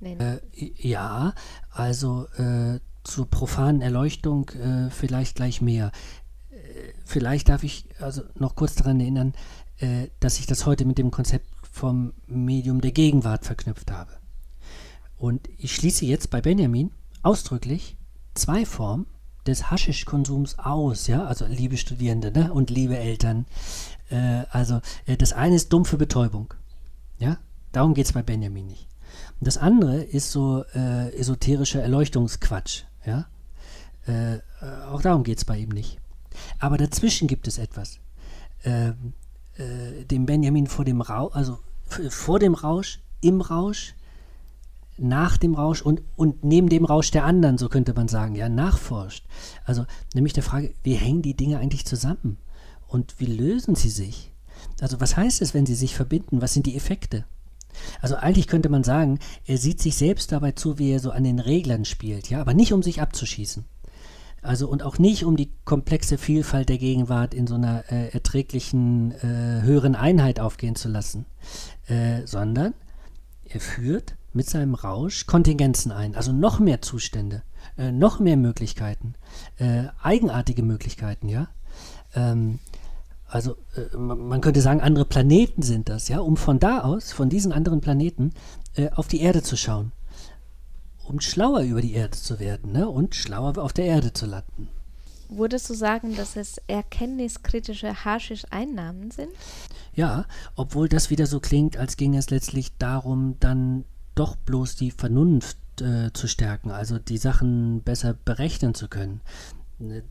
nennt. 0.00 0.20
Äh, 0.20 0.40
ja, 0.54 1.34
also 1.70 2.26
äh, 2.36 2.80
zur 3.04 3.30
profanen 3.30 3.82
Erleuchtung 3.82 4.50
äh, 4.50 4.90
vielleicht 4.90 5.36
gleich 5.36 5.60
mehr. 5.60 5.92
Äh, 7.06 7.10
vielleicht 7.10 7.48
darf 7.48 7.62
ich 7.64 7.86
also 8.00 8.22
noch 8.34 8.54
kurz 8.54 8.74
daran 8.74 9.00
erinnern, 9.00 9.34
äh, 9.78 10.08
dass 10.20 10.38
ich 10.38 10.46
das 10.46 10.66
heute 10.66 10.84
mit 10.84 10.98
dem 10.98 11.10
Konzept 11.10 11.46
vom 11.70 12.12
Medium 12.26 12.80
der 12.80 12.92
Gegenwart 12.92 13.44
verknüpft 13.44 13.90
habe. 13.90 14.12
Und 15.18 15.48
ich 15.58 15.74
schließe 15.74 16.04
jetzt 16.04 16.30
bei 16.30 16.40
Benjamin 16.40 16.90
ausdrücklich 17.22 17.96
zwei 18.34 18.64
Formen 18.64 19.06
des 19.46 19.70
Haschischkonsums 19.70 20.58
aus, 20.58 21.06
ja, 21.06 21.24
also 21.24 21.46
liebe 21.46 21.76
Studierende 21.76 22.32
ne? 22.32 22.52
und 22.52 22.70
liebe 22.70 22.98
Eltern. 22.98 23.46
Äh, 24.10 24.44
also 24.50 24.80
äh, 25.06 25.16
das 25.16 25.32
eine 25.32 25.54
ist 25.54 25.72
dumpfe 25.72 25.96
Betäubung, 25.96 26.52
ja, 27.18 27.38
darum 27.72 27.94
geht 27.94 28.06
es 28.06 28.12
bei 28.12 28.22
Benjamin 28.22 28.66
nicht. 28.66 28.88
Und 29.38 29.46
das 29.46 29.56
andere 29.56 30.02
ist 30.02 30.32
so 30.32 30.64
äh, 30.74 31.14
esoterischer 31.16 31.82
Erleuchtungsquatsch, 31.82 32.84
ja. 33.04 33.26
Äh, 34.06 34.38
auch 34.88 35.02
darum 35.02 35.24
geht 35.24 35.38
es 35.38 35.44
bei 35.44 35.58
ihm 35.58 35.70
nicht. 35.70 35.98
Aber 36.58 36.76
dazwischen 36.76 37.28
gibt 37.28 37.48
es 37.48 37.58
etwas. 37.58 37.98
Ähm, 38.64 39.12
äh, 39.56 40.04
dem 40.04 40.26
Benjamin 40.26 40.66
vor 40.66 40.84
dem 40.84 41.00
Rausch, 41.00 41.34
also 41.34 41.58
vor 42.10 42.38
dem 42.38 42.54
Rausch, 42.54 43.00
im 43.20 43.40
Rausch, 43.40 43.94
nach 44.98 45.36
dem 45.36 45.54
Rausch 45.54 45.82
und, 45.82 46.02
und 46.16 46.44
neben 46.44 46.68
dem 46.68 46.84
Rausch 46.84 47.10
der 47.10 47.24
anderen, 47.24 47.58
so 47.58 47.68
könnte 47.68 47.94
man 47.94 48.08
sagen, 48.08 48.34
ja, 48.34 48.48
nachforscht. 48.48 49.26
Also 49.64 49.84
nämlich 50.14 50.32
der 50.32 50.42
Frage, 50.42 50.74
wie 50.82 50.94
hängen 50.94 51.22
die 51.22 51.36
Dinge 51.36 51.58
eigentlich 51.58 51.84
zusammen 51.84 52.38
und 52.88 53.14
wie 53.18 53.26
lösen 53.26 53.74
sie 53.74 53.90
sich? 53.90 54.32
Also 54.80 55.00
was 55.00 55.16
heißt 55.16 55.42
es, 55.42 55.54
wenn 55.54 55.66
sie 55.66 55.74
sich 55.74 55.94
verbinden? 55.94 56.40
Was 56.40 56.54
sind 56.54 56.66
die 56.66 56.76
Effekte? 56.76 57.24
Also 58.00 58.16
eigentlich 58.16 58.46
könnte 58.46 58.70
man 58.70 58.84
sagen, 58.84 59.18
er 59.44 59.58
sieht 59.58 59.80
sich 59.80 59.96
selbst 59.96 60.32
dabei 60.32 60.52
zu, 60.52 60.78
wie 60.78 60.90
er 60.90 61.00
so 61.00 61.10
an 61.10 61.24
den 61.24 61.38
Reglern 61.38 61.84
spielt, 61.84 62.30
ja, 62.30 62.40
aber 62.40 62.54
nicht 62.54 62.72
um 62.72 62.82
sich 62.82 63.02
abzuschießen. 63.02 63.64
Also 64.42 64.68
und 64.68 64.82
auch 64.82 64.98
nicht 64.98 65.24
um 65.24 65.36
die 65.36 65.50
komplexe 65.64 66.18
Vielfalt 66.18 66.68
der 66.68 66.78
Gegenwart 66.78 67.34
in 67.34 67.46
so 67.46 67.56
einer 67.56 67.84
äh, 67.90 68.10
erträglichen 68.10 69.12
äh, 69.12 69.62
höheren 69.62 69.96
Einheit 69.96 70.38
aufgehen 70.38 70.76
zu 70.76 70.88
lassen, 70.88 71.26
äh, 71.88 72.24
sondern 72.26 72.74
er 73.44 73.60
führt 73.60 74.14
mit 74.32 74.48
seinem 74.48 74.74
Rausch 74.74 75.26
Kontingenzen 75.26 75.90
ein, 75.90 76.14
also 76.14 76.32
noch 76.32 76.60
mehr 76.60 76.82
Zustände, 76.82 77.42
äh, 77.76 77.90
noch 77.90 78.20
mehr 78.20 78.36
Möglichkeiten, 78.36 79.14
äh, 79.58 79.84
eigenartige 80.02 80.62
Möglichkeiten, 80.62 81.28
ja. 81.28 81.48
Ähm, 82.14 82.60
also 83.26 83.56
äh, 83.76 83.96
man 83.96 84.40
könnte 84.40 84.60
sagen, 84.60 84.80
andere 84.80 85.06
Planeten 85.06 85.62
sind 85.62 85.88
das, 85.88 86.08
ja, 86.08 86.20
um 86.20 86.36
von 86.36 86.60
da 86.60 86.80
aus, 86.80 87.12
von 87.12 87.28
diesen 87.28 87.52
anderen 87.52 87.80
Planeten, 87.80 88.32
auf 88.94 89.08
die 89.08 89.22
Erde 89.22 89.42
zu 89.42 89.56
schauen 89.56 89.90
um 91.08 91.20
schlauer 91.20 91.60
über 91.60 91.80
die 91.80 91.94
Erde 91.94 92.16
zu 92.16 92.38
werden 92.38 92.72
ne? 92.72 92.88
und 92.88 93.14
schlauer 93.14 93.56
auf 93.58 93.72
der 93.72 93.86
Erde 93.86 94.12
zu 94.12 94.26
landen. 94.26 94.68
Würdest 95.28 95.68
du 95.68 95.74
sagen, 95.74 96.14
dass 96.14 96.36
es 96.36 96.58
erkenntniskritische 96.68 98.04
Haschisch-Einnahmen 98.04 99.10
sind? 99.10 99.30
Ja, 99.94 100.26
obwohl 100.54 100.88
das 100.88 101.10
wieder 101.10 101.26
so 101.26 101.40
klingt, 101.40 101.76
als 101.76 101.96
ging 101.96 102.14
es 102.14 102.30
letztlich 102.30 102.76
darum, 102.76 103.36
dann 103.40 103.84
doch 104.14 104.36
bloß 104.36 104.76
die 104.76 104.92
Vernunft 104.92 105.58
äh, 105.80 106.12
zu 106.12 106.28
stärken, 106.28 106.70
also 106.70 106.98
die 106.98 107.18
Sachen 107.18 107.82
besser 107.82 108.14
berechnen 108.14 108.74
zu 108.74 108.88
können. 108.88 109.20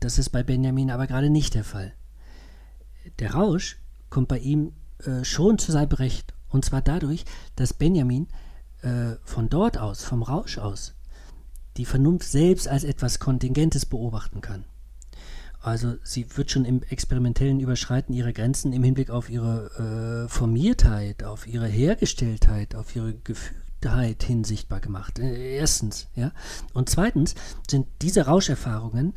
Das 0.00 0.18
ist 0.18 0.30
bei 0.30 0.42
Benjamin 0.42 0.90
aber 0.90 1.06
gerade 1.06 1.30
nicht 1.30 1.54
der 1.54 1.64
Fall. 1.64 1.92
Der 3.18 3.34
Rausch 3.34 3.78
kommt 4.10 4.28
bei 4.28 4.38
ihm 4.38 4.72
äh, 5.04 5.24
schon 5.24 5.58
zu 5.58 5.72
seinem 5.72 5.92
Recht. 5.92 6.34
Und 6.48 6.64
zwar 6.64 6.82
dadurch, 6.82 7.24
dass 7.56 7.74
Benjamin 7.74 8.28
äh, 8.86 9.16
von 9.24 9.48
dort 9.48 9.78
aus, 9.78 10.04
vom 10.04 10.22
Rausch 10.22 10.58
aus, 10.58 10.94
die 11.76 11.84
Vernunft 11.84 12.28
selbst 12.28 12.68
als 12.68 12.84
etwas 12.84 13.18
Kontingentes 13.18 13.84
beobachten 13.84 14.40
kann. 14.40 14.64
Also 15.60 15.96
sie 16.04 16.26
wird 16.36 16.52
schon 16.52 16.64
im 16.64 16.82
experimentellen 16.84 17.58
Überschreiten 17.58 18.14
ihrer 18.14 18.32
Grenzen 18.32 18.72
im 18.72 18.84
Hinblick 18.84 19.10
auf 19.10 19.28
ihre 19.28 20.26
äh, 20.26 20.28
Formiertheit, 20.28 21.24
auf 21.24 21.48
ihre 21.48 21.66
Hergestelltheit, 21.66 22.76
auf 22.76 22.94
ihre 22.94 23.14
Gefügtheit 23.14 24.22
hin 24.22 24.44
sichtbar 24.44 24.78
gemacht. 24.78 25.18
Äh, 25.18 25.56
erstens, 25.56 26.06
ja. 26.14 26.30
Und 26.72 26.88
zweitens 26.88 27.34
sind 27.68 27.88
diese 28.02 28.26
Rauscherfahrungen 28.26 29.14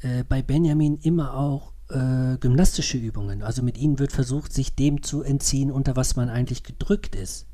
äh, 0.00 0.24
bei 0.24 0.42
Benjamin 0.42 0.98
immer 0.98 1.34
auch 1.34 1.72
äh, 1.88 2.36
gymnastische 2.38 2.98
Übungen. 2.98 3.42
Also 3.42 3.62
mit 3.62 3.78
ihnen 3.78 3.98
wird 3.98 4.12
versucht, 4.12 4.52
sich 4.52 4.74
dem 4.74 5.02
zu 5.02 5.22
entziehen, 5.22 5.70
unter 5.70 5.96
was 5.96 6.16
man 6.16 6.28
eigentlich 6.28 6.62
gedrückt 6.62 7.16
ist 7.16 7.47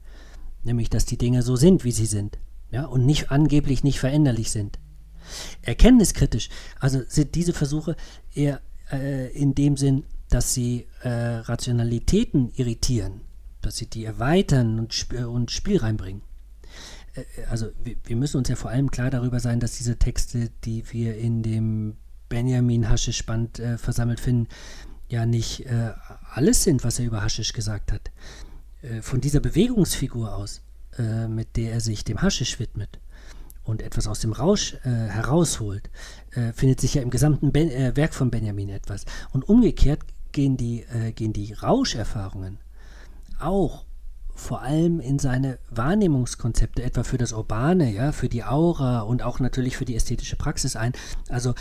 nämlich 0.64 0.90
dass 0.90 1.06
die 1.06 1.18
Dinge 1.18 1.42
so 1.42 1.56
sind, 1.56 1.85
wie 1.85 1.92
sie 1.92 2.06
sind, 2.06 2.38
ja, 2.71 2.85
und 2.85 3.06
nicht 3.06 3.30
angeblich 3.30 3.85
nicht 3.85 4.00
veränderlich 4.00 4.50
sind. 4.50 4.78
Erkenntniskritisch, 5.62 6.49
also 6.80 7.02
sind 7.09 7.35
diese 7.35 7.52
Versuche 7.52 7.97
eher 8.35 8.61
äh, 8.90 9.33
in 9.33 9.54
dem 9.54 9.76
Sinn, 9.76 10.04
dass 10.28 10.54
sie 10.54 10.87
äh, 11.02 11.09
Rationalitäten 11.09 12.50
irritieren, 12.54 13.21
dass 13.62 13.76
sie 13.76 13.87
die 13.87 14.04
erweitern 14.04 14.78
und, 14.78 14.92
sp 14.92 15.25
und 15.25 15.50
Spiel 15.50 15.78
reinbringen. 15.78 16.23
Äh, 17.14 17.23
also 17.49 17.68
wir, 17.83 17.97
wir, 18.04 18.16
müssen 18.16 18.38
uns 18.38 18.49
ja 18.49 18.56
vor 18.56 18.71
allem 18.71 18.90
klar 18.90 19.11
darüber 19.11 19.40
sein, 19.40 19.61
dass 19.61 19.76
diese 19.76 19.99
Texte, 19.99 20.50
die 20.64 20.85
wir 20.92 21.16
in 21.16 21.42
dem 21.42 21.97
Benjamin 22.28 22.88
Haschisch-Band 22.88 23.61
äh, 23.61 23.78
versammelt 23.78 24.21
finden, 24.21 24.49
ja 25.09 25.26
nicht 25.26 25.66
äh, 25.66 25.92
alles 26.33 26.64
sind, 26.64 26.85
was 26.85 26.99
er 26.99 27.06
über 27.06 27.23
Haschisch 27.23 27.52
gesagt 27.52 27.92
hat. 27.92 28.11
Äh, 28.85 29.03
von 29.03 29.21
dieser 29.21 29.41
Bewegungsfigur 29.41 30.35
aus, 30.35 30.62
äh, 30.99 31.26
mit 31.29 31.57
der 31.57 31.73
er 31.73 31.81
sich 31.81 32.05
dem 32.05 32.23
Haschisch 32.23 32.59
widmet 32.59 33.00
und 33.64 33.83
etwas 33.83 34.07
aus 34.07 34.21
dem 34.21 34.33
Rausch 34.33 34.75
äh, 34.85 34.88
herausholt, 34.88 35.91
äh, 36.33 36.53
findet 36.53 36.81
sich 36.81 36.95
ja 36.95 37.03
im 37.03 37.11
gesamten 37.11 37.53
ben 37.53 37.71
äh, 37.71 37.97
Werk 37.97 38.14
von 38.14 38.31
Benjamin 38.31 38.69
etwas. 38.69 39.07
Und 39.33 39.49
umgekehrt 39.49 40.00
gehen 40.33 40.57
die, 40.57 40.83
äh, 40.83 41.12
gehen 41.12 41.33
die 41.33 41.53
Rauscherfahrungen 41.55 42.59
auch 43.41 43.85
vor 44.37 44.62
allem 44.62 45.00
in 45.00 45.19
seine 45.21 45.59
Wahrnehmungskonzepte, 45.71 46.83
etwa 46.83 47.05
für 47.05 47.19
das 47.19 47.33
Urbane, 47.33 47.93
ja, 47.93 48.11
für 48.11 48.29
die 48.29 48.43
Aura 48.43 49.00
und 49.00 49.23
auch 49.23 49.38
natürlich 49.38 49.76
für 49.76 49.85
die 49.85 49.95
ästhetische 49.95 50.37
Praxis 50.37 50.75
ein. 50.75 50.93
Also 51.29 51.55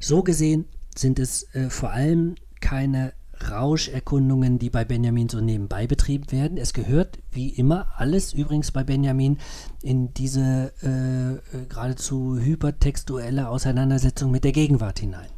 so 0.00 0.22
gesehen 0.22 0.66
sind 0.94 1.18
es 1.18 1.46
vor 1.70 1.90
allem 1.92 2.34
keine 2.60 3.14
Rauscherkundungen, 3.48 4.58
die 4.58 4.70
bei 4.70 4.84
Benjamin 4.84 5.28
so 5.28 5.40
nebenbei 5.40 5.86
betrieben 5.86 6.30
werden. 6.32 6.58
Es 6.58 6.72
gehört, 6.72 7.18
wie 7.30 7.50
immer, 7.50 7.88
alles 7.96 8.32
übrigens 8.32 8.72
bei 8.72 8.84
Benjamin 8.84 9.38
in 9.82 10.12
diese 10.14 10.72
äh, 10.82 11.34
äh, 11.56 11.66
geradezu 11.68 12.38
hypertextuelle 12.38 13.48
Auseinandersetzung 13.48 14.30
mit 14.30 14.44
der 14.44 14.52
Gegenwart 14.52 14.98
hinein. 14.98 15.30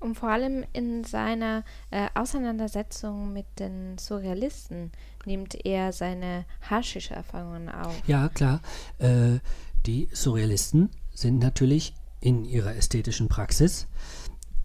Und 0.00 0.16
vor 0.16 0.28
allem 0.28 0.64
in 0.74 1.02
seiner 1.04 1.64
äh, 1.90 2.08
Auseinandersetzung 2.14 3.32
mit 3.32 3.46
den 3.58 3.96
Surrealisten 3.96 4.92
nimmt 5.24 5.64
er 5.64 5.92
seine 5.92 6.44
haschische 6.68 7.14
Erfahrungen 7.14 7.70
auf. 7.70 7.94
Ja, 8.06 8.28
klar. 8.28 8.60
Äh, 8.98 9.38
die 9.86 10.08
Surrealisten 10.12 10.90
sind 11.14 11.38
natürlich 11.38 11.94
in 12.20 12.44
ihrer 12.44 12.76
ästhetischen 12.76 13.28
Praxis 13.28 13.86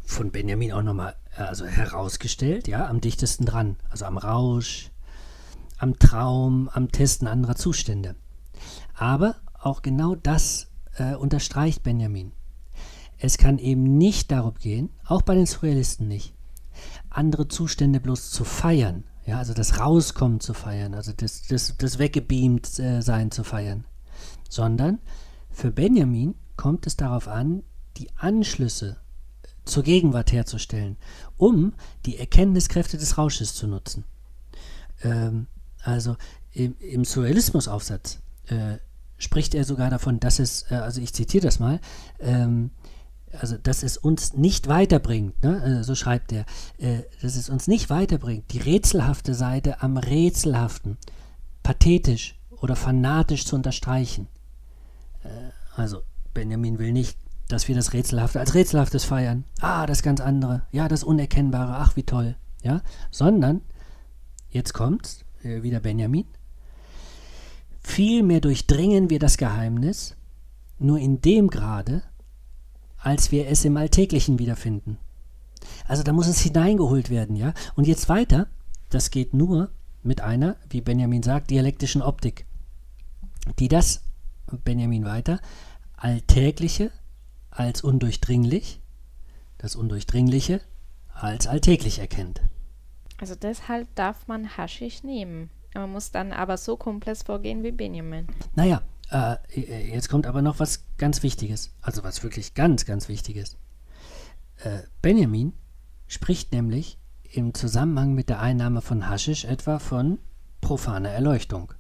von 0.10 0.32
Benjamin 0.32 0.74
auch 0.74 0.82
nochmal 0.82 1.16
also 1.48 1.66
herausgestellt, 1.66 2.68
ja, 2.68 2.88
am 2.88 3.02
dichtesten 3.02 3.46
dran. 3.46 3.78
Also 3.90 4.06
am 4.06 4.18
Rausch, 4.18 4.92
am 5.78 5.98
Traum, 5.98 6.70
am 6.70 6.92
Testen 6.92 7.28
anderer 7.28 7.56
Zustände. 7.56 8.16
Aber 8.94 9.36
auch 9.54 9.82
genau 9.82 10.16
das 10.16 10.68
äh, 10.98 11.16
unterstreicht 11.16 11.84
Benjamin. 11.84 12.32
Es 13.18 13.38
kann 13.38 13.58
eben 13.58 13.98
nicht 13.98 14.32
darum 14.32 14.54
gehen, 14.56 14.90
auch 15.06 15.22
bei 15.22 15.36
den 15.36 15.46
Surrealisten 15.46 16.08
nicht, 16.08 16.34
andere 17.10 17.48
Zustände 17.48 18.00
bloß 18.00 18.32
zu 18.32 18.46
feiern. 18.46 19.04
Ja, 19.26 19.38
also 19.38 19.54
das 19.54 19.80
Rauskommen 19.80 20.40
zu 20.40 20.54
feiern, 20.54 20.96
also 20.96 21.12
das, 21.16 21.44
das, 21.44 21.76
das 21.78 22.00
Weggebeamt 22.00 22.80
äh, 22.80 23.02
sein 23.02 23.32
zu 23.32 23.44
feiern. 23.44 23.86
Sondern 24.50 25.00
für 25.52 25.72
Benjamin 25.72 26.36
kommt 26.56 26.88
es 26.88 26.96
darauf 26.96 27.28
an, 27.28 27.64
die 27.98 28.10
Anschlüsse 28.16 28.98
zur 29.70 29.84
Gegenwart 29.84 30.32
herzustellen, 30.32 30.98
um 31.38 31.74
die 32.06 32.18
Erkenntniskräfte 32.18 32.98
des 32.98 33.18
Rausches 33.18 33.56
zu 33.56 33.68
nutzen. 33.68 34.04
Ähm, 35.04 35.48
also 35.82 36.18
im, 36.52 36.76
im 36.80 37.06
Surrealismusaufsatz 37.06 38.20
äh, 38.48 38.78
spricht 39.18 39.54
er 39.54 39.64
sogar 39.64 39.90
davon, 39.90 40.20
dass 40.20 40.40
es, 40.40 40.70
äh, 40.72 40.76
also 40.76 41.02
ich 41.02 41.14
zitiere 41.14 41.46
das 41.46 41.60
mal, 41.60 41.80
ähm, 42.20 42.72
also 43.32 43.58
dass 43.58 43.84
es 43.84 43.98
uns 43.98 44.34
nicht 44.34 44.68
weiterbringt, 44.68 45.44
ne? 45.44 45.62
also 45.62 45.84
so 45.84 45.96
schreibt 45.96 46.32
er, 46.32 46.46
äh, 46.78 47.04
dass 47.22 47.36
es 47.36 47.50
uns 47.50 47.68
nicht 47.68 47.90
weiterbringt, 47.90 48.52
die 48.52 48.60
rätselhafte 48.60 49.34
Seite 49.34 49.82
am 49.82 49.98
Rätselhaften 49.98 50.98
pathetisch 51.62 52.40
oder 52.50 52.76
fanatisch 52.76 53.46
zu 53.46 53.56
unterstreichen. 53.56 54.28
Äh, 55.24 55.30
also 55.76 56.02
Benjamin 56.34 56.80
will 56.80 56.92
nicht, 56.92 57.18
dass 57.50 57.68
wir 57.68 57.76
das 57.76 57.94
Rätselhafte 57.94 58.40
als 58.40 58.54
Rätselhaftes 58.54 59.04
feiern. 59.04 59.44
Ah, 59.60 59.86
das 59.86 60.04
ganz 60.04 60.22
andere. 60.22 60.62
Ja, 60.72 60.88
das 60.88 61.04
Unerkennbare. 61.04 61.76
Ach, 61.78 61.96
wie 61.96 62.04
toll. 62.04 62.36
Ja, 62.64 62.82
sondern, 63.12 63.62
jetzt 64.50 64.74
kommt's, 64.74 65.26
äh, 65.44 65.64
wieder 65.64 65.80
Benjamin. 65.80 66.26
Vielmehr 67.82 68.40
durchdringen 68.40 69.10
wir 69.10 69.20
das 69.20 69.38
Geheimnis 69.38 70.16
nur 70.78 71.00
in 71.00 71.22
dem 71.22 71.50
Grade, 71.50 72.04
als 73.00 73.32
wir 73.32 73.48
es 73.48 73.66
im 73.66 73.78
Alltäglichen 73.78 74.38
wiederfinden. 74.38 74.98
Also 75.88 76.04
da 76.04 76.14
muss 76.14 76.28
es 76.28 76.40
hineingeholt 76.40 77.10
werden, 77.10 77.36
ja. 77.36 77.54
Und 77.76 77.88
jetzt 77.88 78.10
weiter, 78.10 78.48
das 78.90 79.10
geht 79.10 79.34
nur 79.34 79.72
mit 80.04 80.22
einer, 80.22 80.56
wie 80.70 80.82
Benjamin 80.82 81.24
sagt, 81.24 81.50
dialektischen 81.50 82.02
Optik, 82.02 82.46
die 83.58 83.70
das, 83.70 84.04
Benjamin 84.64 85.06
weiter, 85.06 85.40
Alltägliche 85.98 86.92
als 87.52 87.82
undurchdringlich, 87.82 88.82
das 89.58 89.76
Undurchdringliche 89.76 90.62
als 91.14 91.48
alltäglich 91.48 92.00
erkennt. 92.00 92.42
Also 93.20 93.36
deshalb 93.36 93.94
darf 93.96 94.28
man 94.28 94.58
Haschisch 94.58 95.04
nehmen. 95.04 95.50
Man 95.74 95.92
muss 95.92 96.12
dann 96.12 96.32
aber 96.32 96.58
so 96.58 96.78
komplex 96.78 97.24
vorgehen 97.24 97.64
wie 97.64 97.72
Benjamin. 97.72 98.28
Naja, 98.56 98.82
äh, 99.12 99.36
jetzt 99.92 100.10
kommt 100.10 100.26
aber 100.26 100.42
noch 100.42 100.60
was 100.60 100.86
ganz 100.98 101.22
Wichtiges. 101.24 101.72
Also 101.82 102.04
was 102.04 102.24
wirklich 102.24 102.54
ganz, 102.54 102.86
ganz 102.86 103.10
Wichtiges. 103.10 103.58
Äh, 104.64 104.80
Benjamin 105.02 105.54
spricht 106.08 106.52
nämlich 106.52 106.98
im 107.32 107.54
Zusammenhang 107.54 108.14
mit 108.14 108.30
der 108.30 108.40
Einnahme 108.40 108.82
von 108.82 109.10
Haschisch 109.10 109.46
etwa 109.46 109.80
von 109.80 110.20
profaner 110.62 111.10
Erleuchtung. 111.10 111.74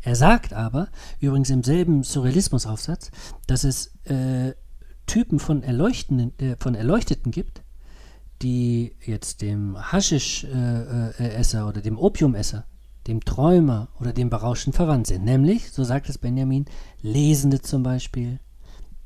Er 0.00 0.16
sagt 0.16 0.52
aber, 0.52 0.88
übrigens 1.20 1.50
im 1.50 1.62
selben 1.62 2.02
Surrealismusaufsatz, 2.02 3.10
dass 3.46 3.62
es 3.64 3.94
äh, 4.04 4.52
Typen 5.12 5.38
von, 5.38 5.62
Erleuchtenden, 5.62 6.32
äh, 6.38 6.56
von 6.58 6.74
Erleuchteten 6.74 7.32
gibt, 7.32 7.62
die 8.40 8.96
jetzt 9.04 9.42
dem 9.42 9.76
Haschisch-Esser 9.92 11.58
äh, 11.58 11.62
äh 11.62 11.68
oder 11.68 11.82
dem 11.82 11.98
Opiumesser, 11.98 12.64
dem 13.06 13.22
Träumer 13.22 13.88
oder 14.00 14.14
dem 14.14 14.30
Berauschten 14.30 14.72
verwandt 14.72 15.08
sind. 15.08 15.26
Nämlich, 15.26 15.70
so 15.70 15.84
sagt 15.84 16.08
es 16.08 16.16
Benjamin, 16.16 16.64
Lesende 17.02 17.60
zum 17.60 17.82
Beispiel, 17.82 18.40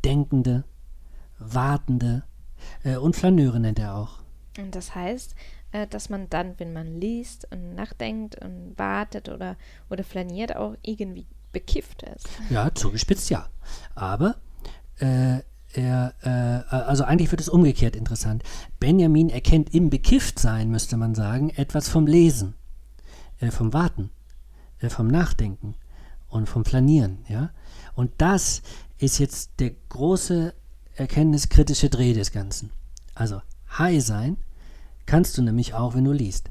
Denkende, 0.04 0.62
Wartende 1.40 2.22
äh, 2.84 2.98
und 2.98 3.16
Flaneure 3.16 3.58
nennt 3.58 3.80
er 3.80 3.96
auch. 3.96 4.20
Und 4.58 4.76
das 4.76 4.94
heißt, 4.94 5.34
dass 5.90 6.08
man 6.08 6.30
dann, 6.30 6.54
wenn 6.58 6.72
man 6.72 7.00
liest 7.00 7.48
und 7.50 7.74
nachdenkt 7.74 8.42
und 8.42 8.78
wartet 8.78 9.28
oder, 9.28 9.56
oder 9.90 10.04
flaniert, 10.04 10.54
auch 10.54 10.76
irgendwie 10.82 11.26
bekifft 11.50 12.04
ist. 12.04 12.28
Ja, 12.48 12.72
zugespitzt 12.72 13.28
ja. 13.28 13.48
Aber 13.96 14.36
äh, 15.00 15.40
er, 15.76 16.14
äh, 16.22 16.74
also 16.74 17.04
eigentlich 17.04 17.30
wird 17.30 17.40
es 17.40 17.48
umgekehrt 17.48 17.96
interessant. 17.96 18.42
Benjamin 18.80 19.30
erkennt 19.30 19.74
im 19.74 19.90
Bekifftsein, 19.90 20.70
müsste 20.70 20.96
man 20.96 21.14
sagen, 21.14 21.50
etwas 21.50 21.88
vom 21.88 22.06
Lesen, 22.06 22.54
äh, 23.40 23.50
vom 23.50 23.72
Warten, 23.72 24.10
äh, 24.78 24.88
vom 24.88 25.08
Nachdenken 25.08 25.74
und 26.28 26.48
vom 26.48 26.64
Flanieren. 26.64 27.18
Ja? 27.28 27.50
Und 27.94 28.12
das 28.18 28.62
ist 28.98 29.18
jetzt 29.18 29.60
der 29.60 29.72
große 29.88 30.54
erkenntniskritische 30.94 31.90
Dreh 31.90 32.14
des 32.14 32.32
Ganzen. 32.32 32.70
Also 33.14 33.40
High 33.78 34.02
sein 34.02 34.36
kannst 35.04 35.36
du 35.38 35.42
nämlich 35.42 35.74
auch, 35.74 35.94
wenn 35.94 36.04
du 36.04 36.12
liest. 36.12 36.50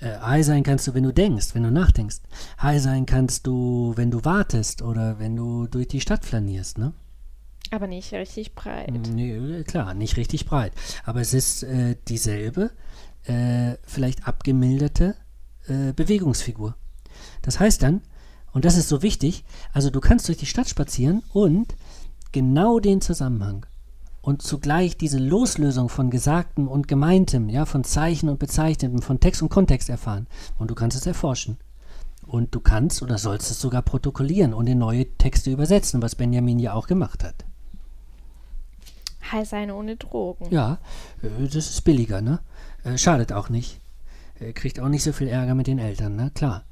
Äh, 0.00 0.18
high 0.18 0.44
sein 0.44 0.62
kannst 0.62 0.86
du, 0.86 0.94
wenn 0.94 1.04
du 1.04 1.12
denkst, 1.12 1.54
wenn 1.54 1.62
du 1.62 1.70
nachdenkst. 1.70 2.20
High 2.60 2.82
sein 2.82 3.06
kannst 3.06 3.46
du, 3.46 3.92
wenn 3.96 4.10
du 4.10 4.24
wartest 4.24 4.82
oder 4.82 5.18
wenn 5.18 5.36
du 5.36 5.66
durch 5.66 5.88
die 5.88 6.00
Stadt 6.00 6.24
flanierst, 6.24 6.78
ne? 6.78 6.92
Aber 7.70 7.86
nicht 7.86 8.12
richtig 8.12 8.54
breit. 8.54 8.90
Nee, 8.90 9.62
klar, 9.64 9.94
nicht 9.94 10.16
richtig 10.16 10.46
breit. 10.46 10.72
Aber 11.04 11.20
es 11.20 11.34
ist 11.34 11.62
äh, 11.62 11.96
dieselbe, 12.08 12.70
äh, 13.24 13.74
vielleicht 13.82 14.26
abgemilderte 14.26 15.14
äh, 15.68 15.92
Bewegungsfigur. 15.92 16.76
Das 17.42 17.60
heißt 17.60 17.82
dann, 17.82 18.02
und 18.52 18.64
das 18.64 18.76
ist 18.76 18.88
so 18.88 19.02
wichtig, 19.02 19.44
also 19.72 19.90
du 19.90 20.00
kannst 20.00 20.26
durch 20.26 20.38
die 20.38 20.46
Stadt 20.46 20.68
spazieren 20.68 21.22
und 21.32 21.74
genau 22.32 22.80
den 22.80 23.00
Zusammenhang 23.00 23.66
und 24.22 24.42
zugleich 24.42 24.96
diese 24.96 25.18
Loslösung 25.18 25.88
von 25.88 26.10
Gesagtem 26.10 26.68
und 26.68 26.88
Gemeintem, 26.88 27.48
ja, 27.48 27.64
von 27.64 27.84
Zeichen 27.84 28.28
und 28.28 28.38
Bezeichnetem, 28.38 29.02
von 29.02 29.20
Text 29.20 29.42
und 29.42 29.48
Kontext 29.48 29.88
erfahren. 29.88 30.26
Und 30.58 30.70
du 30.70 30.74
kannst 30.74 30.96
es 30.96 31.06
erforschen. 31.06 31.58
Und 32.26 32.54
du 32.54 32.60
kannst 32.60 33.02
oder 33.02 33.18
sollst 33.18 33.50
es 33.50 33.60
sogar 33.60 33.82
protokollieren 33.82 34.52
und 34.52 34.66
in 34.66 34.78
neue 34.78 35.06
Texte 35.16 35.50
übersetzen, 35.50 36.02
was 36.02 36.14
Benjamin 36.14 36.58
ja 36.58 36.74
auch 36.74 36.86
gemacht 36.86 37.24
hat. 37.24 37.44
High 39.32 39.48
sein 39.48 39.70
ohne 39.70 39.96
Drogen. 39.96 40.46
Ja, 40.50 40.78
äh, 41.22 41.44
das 41.44 41.70
ist 41.70 41.82
billiger, 41.82 42.20
ne? 42.20 42.40
Äh, 42.84 42.98
schadet 42.98 43.32
auch 43.32 43.48
nicht. 43.48 43.80
Kriegt 44.54 44.80
auch 44.80 44.88
nicht 44.88 45.02
so 45.02 45.12
viel 45.12 45.28
Ärger 45.28 45.54
mit 45.54 45.66
den 45.66 45.78
Eltern, 45.78 46.16
ne? 46.16 46.30
Klar. 46.34 46.64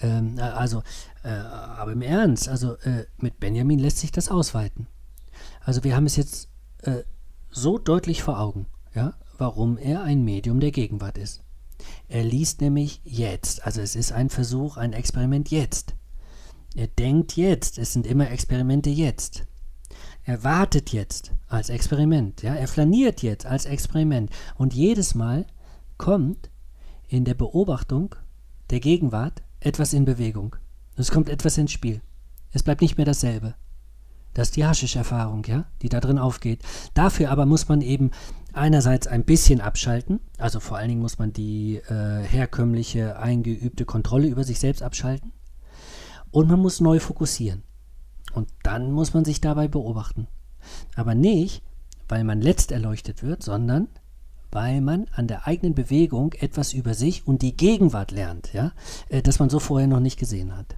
Ähm, 0.00 0.38
also, 0.38 0.82
äh, 1.22 1.28
aber 1.28 1.92
im 1.92 2.02
Ernst, 2.02 2.48
also 2.48 2.76
äh, 2.78 3.04
mit 3.18 3.40
Benjamin 3.40 3.78
lässt 3.78 3.98
sich 3.98 4.10
das 4.10 4.30
ausweiten. 4.30 4.86
Also 5.60 5.84
wir 5.84 5.94
haben 5.94 6.06
es 6.06 6.16
jetzt 6.16 6.48
äh, 6.82 7.02
so 7.50 7.78
deutlich 7.78 8.22
vor 8.22 8.40
Augen, 8.40 8.66
ja, 8.94 9.14
warum 9.36 9.76
er 9.76 10.02
ein 10.02 10.24
Medium 10.24 10.60
der 10.60 10.70
Gegenwart 10.70 11.18
ist. 11.18 11.42
Er 12.08 12.24
liest 12.24 12.60
nämlich 12.60 13.00
jetzt, 13.04 13.64
also 13.64 13.80
es 13.80 13.96
ist 13.96 14.12
ein 14.12 14.30
Versuch, 14.30 14.76
ein 14.76 14.92
Experiment 14.92 15.50
jetzt. 15.50 15.94
Er 16.74 16.86
denkt 16.86 17.36
jetzt, 17.36 17.78
es 17.78 17.92
sind 17.92 18.06
immer 18.06 18.30
Experimente 18.30 18.90
jetzt. 18.90 19.44
Er 20.24 20.44
wartet 20.44 20.92
jetzt 20.92 21.32
als 21.48 21.70
Experiment, 21.70 22.42
ja, 22.42 22.54
er 22.54 22.68
flaniert 22.68 23.22
jetzt 23.22 23.46
als 23.46 23.64
Experiment 23.64 24.30
und 24.56 24.74
jedes 24.74 25.14
Mal 25.14 25.46
kommt 25.96 26.50
in 27.08 27.24
der 27.24 27.34
Beobachtung 27.34 28.14
der 28.70 28.80
Gegenwart 28.80 29.42
etwas 29.58 29.92
in 29.92 30.04
Bewegung. 30.04 30.56
Es 30.96 31.10
kommt 31.10 31.28
etwas 31.28 31.58
ins 31.58 31.72
Spiel. 31.72 32.02
Es 32.52 32.62
bleibt 32.62 32.82
nicht 32.82 32.96
mehr 32.96 33.06
dasselbe. 33.06 33.54
Das 34.34 34.48
ist 34.48 34.56
die 34.56 34.64
Haschisch-Erfahrung, 34.64 35.44
ja, 35.44 35.64
die 35.82 35.88
da 35.88 36.00
drin 36.00 36.18
aufgeht. 36.18 36.62
Dafür 36.94 37.30
aber 37.30 37.46
muss 37.46 37.68
man 37.68 37.80
eben 37.80 38.10
einerseits 38.52 39.06
ein 39.06 39.24
bisschen 39.24 39.60
abschalten, 39.60 40.20
also 40.38 40.60
vor 40.60 40.76
allen 40.76 40.88
Dingen 40.88 41.02
muss 41.02 41.18
man 41.18 41.32
die 41.32 41.76
äh, 41.76 42.22
herkömmliche, 42.22 43.18
eingeübte 43.18 43.84
Kontrolle 43.84 44.28
über 44.28 44.44
sich 44.44 44.60
selbst 44.60 44.82
abschalten. 44.82 45.32
Und 46.30 46.48
man 46.48 46.60
muss 46.60 46.80
neu 46.80 47.00
fokussieren. 47.00 47.64
Und 48.32 48.48
dann 48.62 48.92
muss 48.92 49.14
man 49.14 49.24
sich 49.24 49.40
dabei 49.40 49.68
beobachten. 49.68 50.26
Aber 50.96 51.14
nicht, 51.14 51.62
weil 52.08 52.24
man 52.24 52.40
letzt 52.40 52.72
erleuchtet 52.72 53.22
wird, 53.22 53.42
sondern 53.42 53.88
weil 54.52 54.80
man 54.80 55.06
an 55.14 55.28
der 55.28 55.46
eigenen 55.46 55.74
Bewegung 55.74 56.32
etwas 56.34 56.72
über 56.72 56.94
sich 56.94 57.26
und 57.26 57.42
die 57.42 57.56
Gegenwart 57.56 58.10
lernt, 58.10 58.52
ja, 58.52 58.72
äh, 59.08 59.22
das 59.22 59.38
man 59.38 59.48
so 59.48 59.60
vorher 59.60 59.88
noch 59.88 60.00
nicht 60.00 60.18
gesehen 60.18 60.56
hat. 60.56 60.76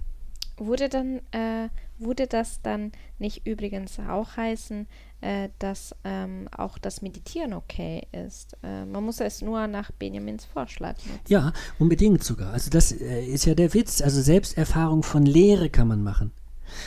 Wurde 0.59 0.88
dann, 0.88 1.21
äh, 1.33 1.71
würde 1.99 2.27
das 2.27 2.61
dann 2.62 2.93
nicht 3.19 3.47
übrigens 3.47 3.99
auch 3.99 4.37
heißen, 4.37 4.87
äh, 5.23 5.49
dass 5.59 5.95
ähm, 6.05 6.49
auch 6.55 6.79
das 6.79 7.01
Meditieren 7.01 7.55
okay 7.55 8.07
ist? 8.12 8.57
Äh, 8.62 8.85
man 8.85 9.05
muss 9.05 9.21
es 9.21 9.41
nur 9.41 9.67
nach 9.67 9.91
Benjamins 9.93 10.45
Vorschlag 10.45 10.97
nutzen. 11.07 11.21
Ja, 11.29 11.53
unbedingt 11.79 12.23
sogar. 12.23 12.53
Also 12.53 12.71
das 12.71 12.93
äh, 12.93 13.25
ist 13.25 13.47
ja 13.47 13.55
der 13.55 13.73
Witz. 13.73 14.03
Also 14.03 14.21
Selbsterfahrung 14.21 15.03
von 15.03 15.25
Lehre 15.25 15.71
kann 15.71 15.88
man 15.88 16.03
machen. 16.03 16.33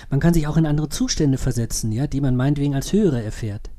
Man 0.10 0.20
kann 0.20 0.34
sich 0.34 0.48
auch 0.48 0.58
in 0.58 0.66
andere 0.66 0.90
Zustände 0.90 1.38
versetzen, 1.38 1.92
ja, 1.92 2.08
die 2.08 2.22
man 2.22 2.36
meinetwegen 2.36 2.76
als 2.76 2.94
höhere 2.94 3.24
erfährt. 3.24 3.70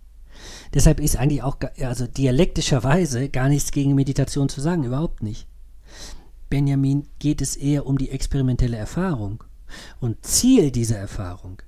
Deshalb 0.75 1.01
ist 1.01 1.17
eigentlich 1.17 1.43
auch 1.43 1.59
also 1.81 2.07
dialektischerweise 2.07 3.29
gar 3.29 3.49
nichts 3.49 3.71
gegen 3.73 3.95
Meditation 3.95 4.49
zu 4.49 4.61
sagen, 4.61 4.85
überhaupt 4.85 5.23
nicht. 5.23 5.47
Benjamin 6.49 7.09
geht 7.19 7.41
es 7.41 7.57
eher 7.57 7.87
um 7.87 7.99
die 7.99 8.11
experimentelle 8.11 8.77
Erfahrung. 8.77 9.43
Und 10.01 10.25
Ziel 10.25 10.71
dieser 10.71 10.99
Erfahrung 10.99 11.63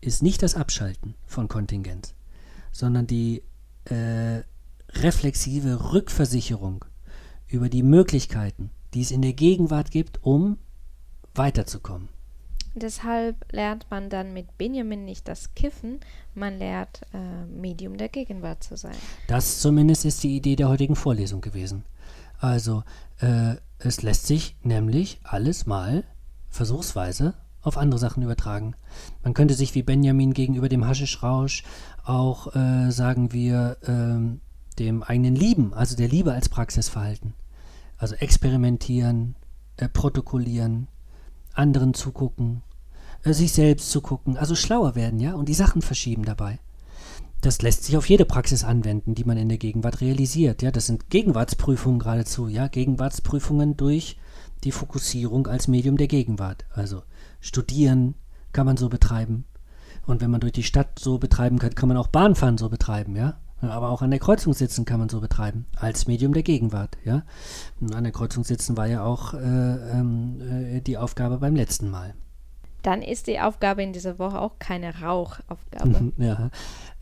ist 0.00 0.22
nicht 0.22 0.42
das 0.42 0.54
Abschalten 0.54 1.14
von 1.26 1.48
Kontingenz, 1.48 2.14
sondern 2.70 3.06
die 3.06 3.42
äh, 3.84 4.42
reflexive 4.90 5.92
Rückversicherung 5.92 6.84
über 7.48 7.68
die 7.68 7.82
Möglichkeiten, 7.82 8.70
die 8.94 9.00
es 9.00 9.10
in 9.10 9.22
der 9.22 9.32
Gegenwart 9.32 9.90
gibt, 9.90 10.22
um 10.22 10.58
weiterzukommen. 11.34 12.08
Deshalb 12.74 13.36
lernt 13.52 13.86
man 13.90 14.08
dann 14.08 14.32
mit 14.32 14.56
Benjamin 14.56 15.04
nicht 15.04 15.28
das 15.28 15.54
Kiffen, 15.54 16.00
man 16.34 16.58
lernt 16.58 17.02
äh, 17.12 17.44
Medium 17.46 17.98
der 17.98 18.08
Gegenwart 18.08 18.62
zu 18.62 18.76
sein. 18.76 18.96
Das 19.28 19.60
zumindest 19.60 20.04
ist 20.04 20.22
die 20.22 20.36
Idee 20.36 20.56
der 20.56 20.68
heutigen 20.68 20.96
Vorlesung 20.96 21.42
gewesen. 21.42 21.84
Also 22.38 22.82
äh, 23.20 23.56
es 23.78 24.02
lässt 24.02 24.26
sich 24.26 24.56
nämlich 24.62 25.20
alles 25.22 25.66
mal 25.66 26.04
versuchsweise 26.48 27.34
auf 27.62 27.76
andere 27.76 27.98
Sachen 27.98 28.22
übertragen. 28.22 28.74
Man 29.22 29.34
könnte 29.34 29.54
sich 29.54 29.74
wie 29.74 29.82
Benjamin 29.82 30.32
gegenüber 30.32 30.68
dem 30.68 30.86
Haschischrausch 30.86 31.62
auch, 32.04 32.54
äh, 32.56 32.90
sagen 32.90 33.32
wir, 33.32 33.76
äh, 33.82 34.38
dem 34.78 35.02
eigenen 35.02 35.36
Lieben, 35.36 35.74
also 35.74 35.96
der 35.96 36.08
Liebe 36.08 36.32
als 36.32 36.48
Praxis 36.48 36.88
verhalten. 36.88 37.34
Also 37.98 38.16
experimentieren, 38.16 39.36
äh, 39.76 39.88
protokollieren, 39.88 40.88
anderen 41.54 41.94
zugucken, 41.94 42.62
äh, 43.24 43.32
sich 43.32 43.52
selbst 43.52 43.90
zugucken, 43.90 44.36
also 44.36 44.54
schlauer 44.54 44.94
werden, 44.94 45.20
ja, 45.20 45.34
und 45.34 45.48
die 45.48 45.54
Sachen 45.54 45.82
verschieben 45.82 46.24
dabei. 46.24 46.58
Das 47.42 47.60
lässt 47.60 47.84
sich 47.84 47.96
auf 47.96 48.08
jede 48.08 48.24
Praxis 48.24 48.62
anwenden, 48.62 49.16
die 49.16 49.24
man 49.24 49.36
in 49.36 49.48
der 49.48 49.58
Gegenwart 49.58 50.00
realisiert. 50.00 50.62
Ja, 50.62 50.70
das 50.70 50.86
sind 50.86 51.10
Gegenwartsprüfungen 51.10 51.98
geradezu, 51.98 52.46
ja, 52.46 52.68
Gegenwartsprüfungen 52.68 53.76
durch 53.76 54.16
die 54.62 54.70
Fokussierung 54.70 55.48
als 55.48 55.66
Medium 55.66 55.96
der 55.96 56.06
Gegenwart. 56.06 56.64
Also 56.70 57.02
studieren 57.40 58.14
kann 58.52 58.66
man 58.66 58.76
so 58.76 58.88
betreiben. 58.88 59.44
Und 60.06 60.20
wenn 60.20 60.30
man 60.30 60.40
durch 60.40 60.52
die 60.52 60.62
Stadt 60.62 61.00
so 61.00 61.18
betreiben 61.18 61.58
kann, 61.58 61.74
kann 61.74 61.88
man 61.88 61.96
auch 61.96 62.06
Bahnfahren 62.08 62.58
so 62.58 62.68
betreiben, 62.68 63.16
ja. 63.16 63.38
Aber 63.62 63.90
auch 63.90 64.02
an 64.02 64.10
der 64.10 64.18
Kreuzung 64.18 64.52
sitzen 64.54 64.84
kann 64.84 64.98
man 64.98 65.08
so 65.08 65.20
betreiben, 65.20 65.66
als 65.76 66.06
Medium 66.06 66.32
der 66.32 66.42
Gegenwart, 66.42 66.98
ja. 67.04 67.22
Und 67.80 67.94
an 67.94 68.02
der 68.02 68.12
Kreuzung 68.12 68.44
sitzen 68.44 68.76
war 68.76 68.86
ja 68.86 69.04
auch 69.04 69.34
äh, 69.34 69.38
äh, 69.38 70.80
die 70.80 70.98
Aufgabe 70.98 71.38
beim 71.38 71.54
letzten 71.54 71.88
Mal. 71.88 72.14
Dann 72.82 73.02
ist 73.02 73.28
die 73.28 73.38
Aufgabe 73.38 73.82
in 73.82 73.92
dieser 73.92 74.18
Woche 74.18 74.40
auch 74.40 74.58
keine 74.58 75.00
Rauchaufgabe. 75.00 76.12
ja, 76.16 76.50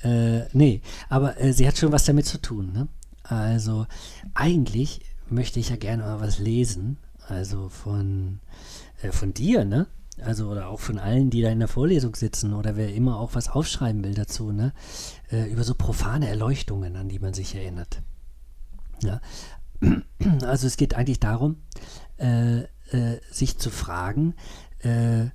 äh, 0.03 0.47
nee, 0.53 0.83
aber 1.09 1.41
äh, 1.41 1.53
sie 1.53 1.67
hat 1.67 1.79
schon 1.79 1.93
was 1.93 2.05
damit 2.05 2.27
zu 2.27 2.39
tun. 2.39 2.73
Ne? 2.73 2.89
Also 3.23 3.87
eigentlich 4.35 5.01
möchte 5.31 5.61
ich 5.61 5.71
ja 5.71 5.77
gerne 5.77 6.03
mal 6.03 6.21
was 6.21 6.39
lesen, 6.39 6.99
also 7.29 7.71
von, 7.71 8.41
äh, 9.03 9.13
von 9.13 9.33
dir, 9.33 9.65
ne? 9.65 9.87
Also 10.23 10.49
oder 10.49 10.69
auch 10.69 10.81
von 10.81 10.99
allen, 10.99 11.31
die 11.31 11.43
da 11.43 11.49
in 11.49 11.61
der 11.61 11.69
Vorlesung 11.69 12.15
sitzen 12.15 12.53
oder 12.53 12.77
wer 12.77 12.95
immer 12.95 13.19
auch 13.19 13.35
was 13.35 13.49
aufschreiben 13.49 14.05
will 14.05 14.15
dazu, 14.15 14.53
ne? 14.53 14.73
Äh, 15.31 15.51
über 15.51 15.65
so 15.65 15.75
profane 15.75 16.29
Erleuchtungen, 16.29 16.97
an 16.97 17.09
die 17.09 17.19
man 17.19 17.33
sich 17.33 17.55
erinnert. 17.55 18.03
Ja? 19.03 19.21
Also 20.43 20.67
es 20.67 20.77
geht 20.77 20.95
eigentlich 20.95 21.21
darum, 21.21 21.57
äh, 22.19 22.61
äh, 22.93 23.21
sich 23.31 23.57
zu 23.57 23.71
fragen, 23.71 24.35
äh, 24.85 25.23
äh, 25.25 25.29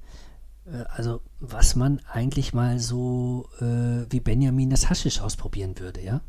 also 0.90 1.22
was 1.40 1.76
man 1.76 2.00
eigentlich 2.12 2.54
mal 2.54 2.80
so 2.80 3.50
äh, 3.60 4.06
wie 4.10 4.20
Benjamin 4.20 4.70
das 4.70 4.90
Haschisch 4.90 5.22
ausprobieren 5.22 5.80
würde, 5.80 6.04
ja? 6.04 6.22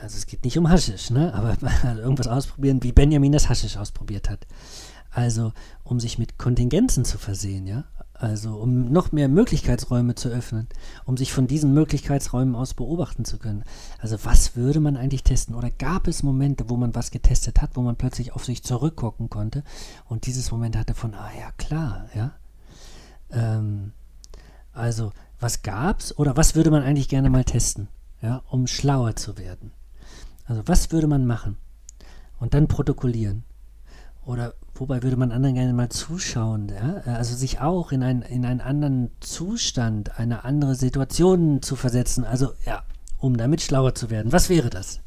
Also 0.00 0.16
es 0.18 0.26
geht 0.26 0.44
nicht 0.44 0.58
um 0.58 0.68
Haschisch, 0.68 1.10
ne? 1.10 1.32
Aber 1.34 1.56
irgendwas 1.98 2.28
ausprobieren, 2.28 2.82
wie 2.82 2.92
Benjamin 2.92 3.32
das 3.32 3.48
Haschisch 3.48 3.76
ausprobiert 3.76 4.28
hat. 4.28 4.46
Also 5.14 5.52
um 5.84 6.00
sich 6.00 6.18
mit 6.18 6.38
Kontingenzen 6.38 7.04
zu 7.04 7.18
versehen, 7.18 7.66
ja? 7.66 7.84
Also 8.12 8.56
um 8.56 8.92
noch 8.92 9.12
mehr 9.12 9.28
Möglichkeitsräume 9.28 10.14
zu 10.14 10.28
öffnen, 10.28 10.68
um 11.04 11.16
sich 11.16 11.32
von 11.32 11.46
diesen 11.46 11.74
Möglichkeitsräumen 11.74 12.54
aus 12.54 12.74
beobachten 12.74 13.24
zu 13.24 13.38
können. 13.38 13.64
Also 13.98 14.16
was 14.24 14.56
würde 14.56 14.80
man 14.80 14.96
eigentlich 14.96 15.24
testen? 15.24 15.54
Oder 15.54 15.70
gab 15.70 16.06
es 16.06 16.22
Momente, 16.22 16.68
wo 16.68 16.76
man 16.76 16.94
was 16.94 17.10
getestet 17.10 17.60
hat, 17.60 17.70
wo 17.74 17.82
man 17.82 17.96
plötzlich 17.96 18.32
auf 18.32 18.44
sich 18.44 18.62
zurückgucken 18.62 19.30
konnte 19.30 19.62
und 20.08 20.26
dieses 20.26 20.50
Moment 20.52 20.76
hatte 20.76 20.94
von, 20.94 21.14
ah 21.14 21.30
ja 21.38 21.50
klar, 21.52 22.08
ja, 22.14 22.32
ähm, 23.34 23.92
also, 24.72 25.12
was 25.40 25.62
gab's 25.62 26.16
oder 26.16 26.36
was 26.36 26.54
würde 26.54 26.70
man 26.70 26.82
eigentlich 26.82 27.08
gerne 27.08 27.30
mal 27.30 27.44
testen, 27.44 27.88
ja, 28.22 28.42
um 28.48 28.66
schlauer 28.66 29.16
zu 29.16 29.38
werden? 29.38 29.72
Also, 30.46 30.62
was 30.66 30.92
würde 30.92 31.06
man 31.06 31.26
machen? 31.26 31.56
Und 32.38 32.54
dann 32.54 32.68
protokollieren. 32.68 33.44
Oder 34.24 34.54
wobei 34.74 35.02
würde 35.02 35.16
man 35.16 35.32
anderen 35.32 35.54
gerne 35.54 35.72
mal 35.72 35.88
zuschauen, 35.88 36.68
ja? 36.68 37.12
also 37.12 37.34
sich 37.34 37.60
auch 37.60 37.92
in, 37.92 38.02
ein, 38.02 38.22
in 38.22 38.44
einen 38.44 38.60
anderen 38.60 39.10
Zustand, 39.20 40.18
eine 40.18 40.44
andere 40.44 40.74
Situation 40.74 41.62
zu 41.62 41.76
versetzen, 41.76 42.24
also 42.24 42.52
ja, 42.66 42.82
um 43.18 43.36
damit 43.36 43.62
schlauer 43.62 43.94
zu 43.94 44.10
werden. 44.10 44.32
Was 44.32 44.48
wäre 44.48 44.70
das? 44.70 45.00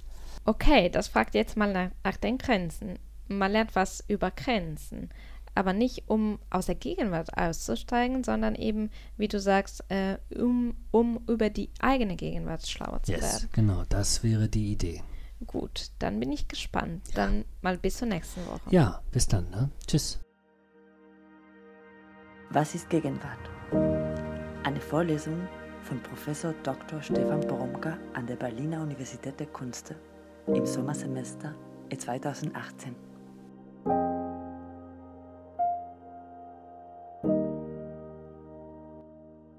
Okay, 0.45 0.89
das 0.89 1.07
fragt 1.07 1.35
jetzt 1.35 1.57
mal 1.57 1.71
nach, 1.71 1.89
nach 2.03 2.17
den 2.17 2.37
Grenzen. 2.37 2.97
Man 3.27 3.51
lernt 3.51 3.75
was 3.75 4.03
über 4.07 4.31
Grenzen 4.31 5.09
aber 5.57 5.73
nicht 5.73 6.03
um 6.05 6.37
aus 6.51 6.67
der 6.67 6.75
Gegenwart 6.75 7.35
auszusteigen, 7.35 8.23
sondern 8.23 8.53
eben, 8.53 8.91
wie 9.17 9.27
du 9.27 9.39
sagst, 9.39 9.83
äh, 9.89 10.17
um, 10.37 10.75
um 10.91 11.19
über 11.27 11.49
die 11.49 11.71
eigene 11.79 12.15
Gegenwart 12.15 12.67
schlauer 12.67 13.01
zu 13.01 13.13
yes, 13.13 13.21
werden. 13.21 13.49
Genau, 13.53 13.83
das 13.89 14.21
wäre 14.21 14.49
die 14.49 14.71
Idee. 14.71 15.01
Gut, 15.45 15.91
dann 15.99 16.19
bin 16.19 16.31
ich 16.31 16.47
gespannt. 16.47 17.07
Ja. 17.09 17.15
Dann 17.15 17.45
mal 17.61 17.77
bis 17.77 17.97
zur 17.97 18.07
nächsten 18.07 18.45
Woche. 18.47 18.69
Ja, 18.69 19.01
bis 19.11 19.27
dann. 19.27 19.49
Ne? 19.49 19.69
Tschüss. 19.85 20.19
Was 22.49 22.73
ist 22.75 22.89
Gegenwart? 22.89 23.39
Eine 24.63 24.81
Vorlesung 24.81 25.47
von 25.83 26.01
Professor 26.01 26.53
Dr. 26.63 27.01
Stefan 27.01 27.41
Boromka 27.41 27.97
an 28.13 28.25
der 28.25 28.35
Berliner 28.35 28.81
Universität 28.81 29.39
der 29.39 29.47
Künste 29.47 29.95
im 30.47 30.65
Sommersemester 30.65 31.53
2018. 31.95 33.06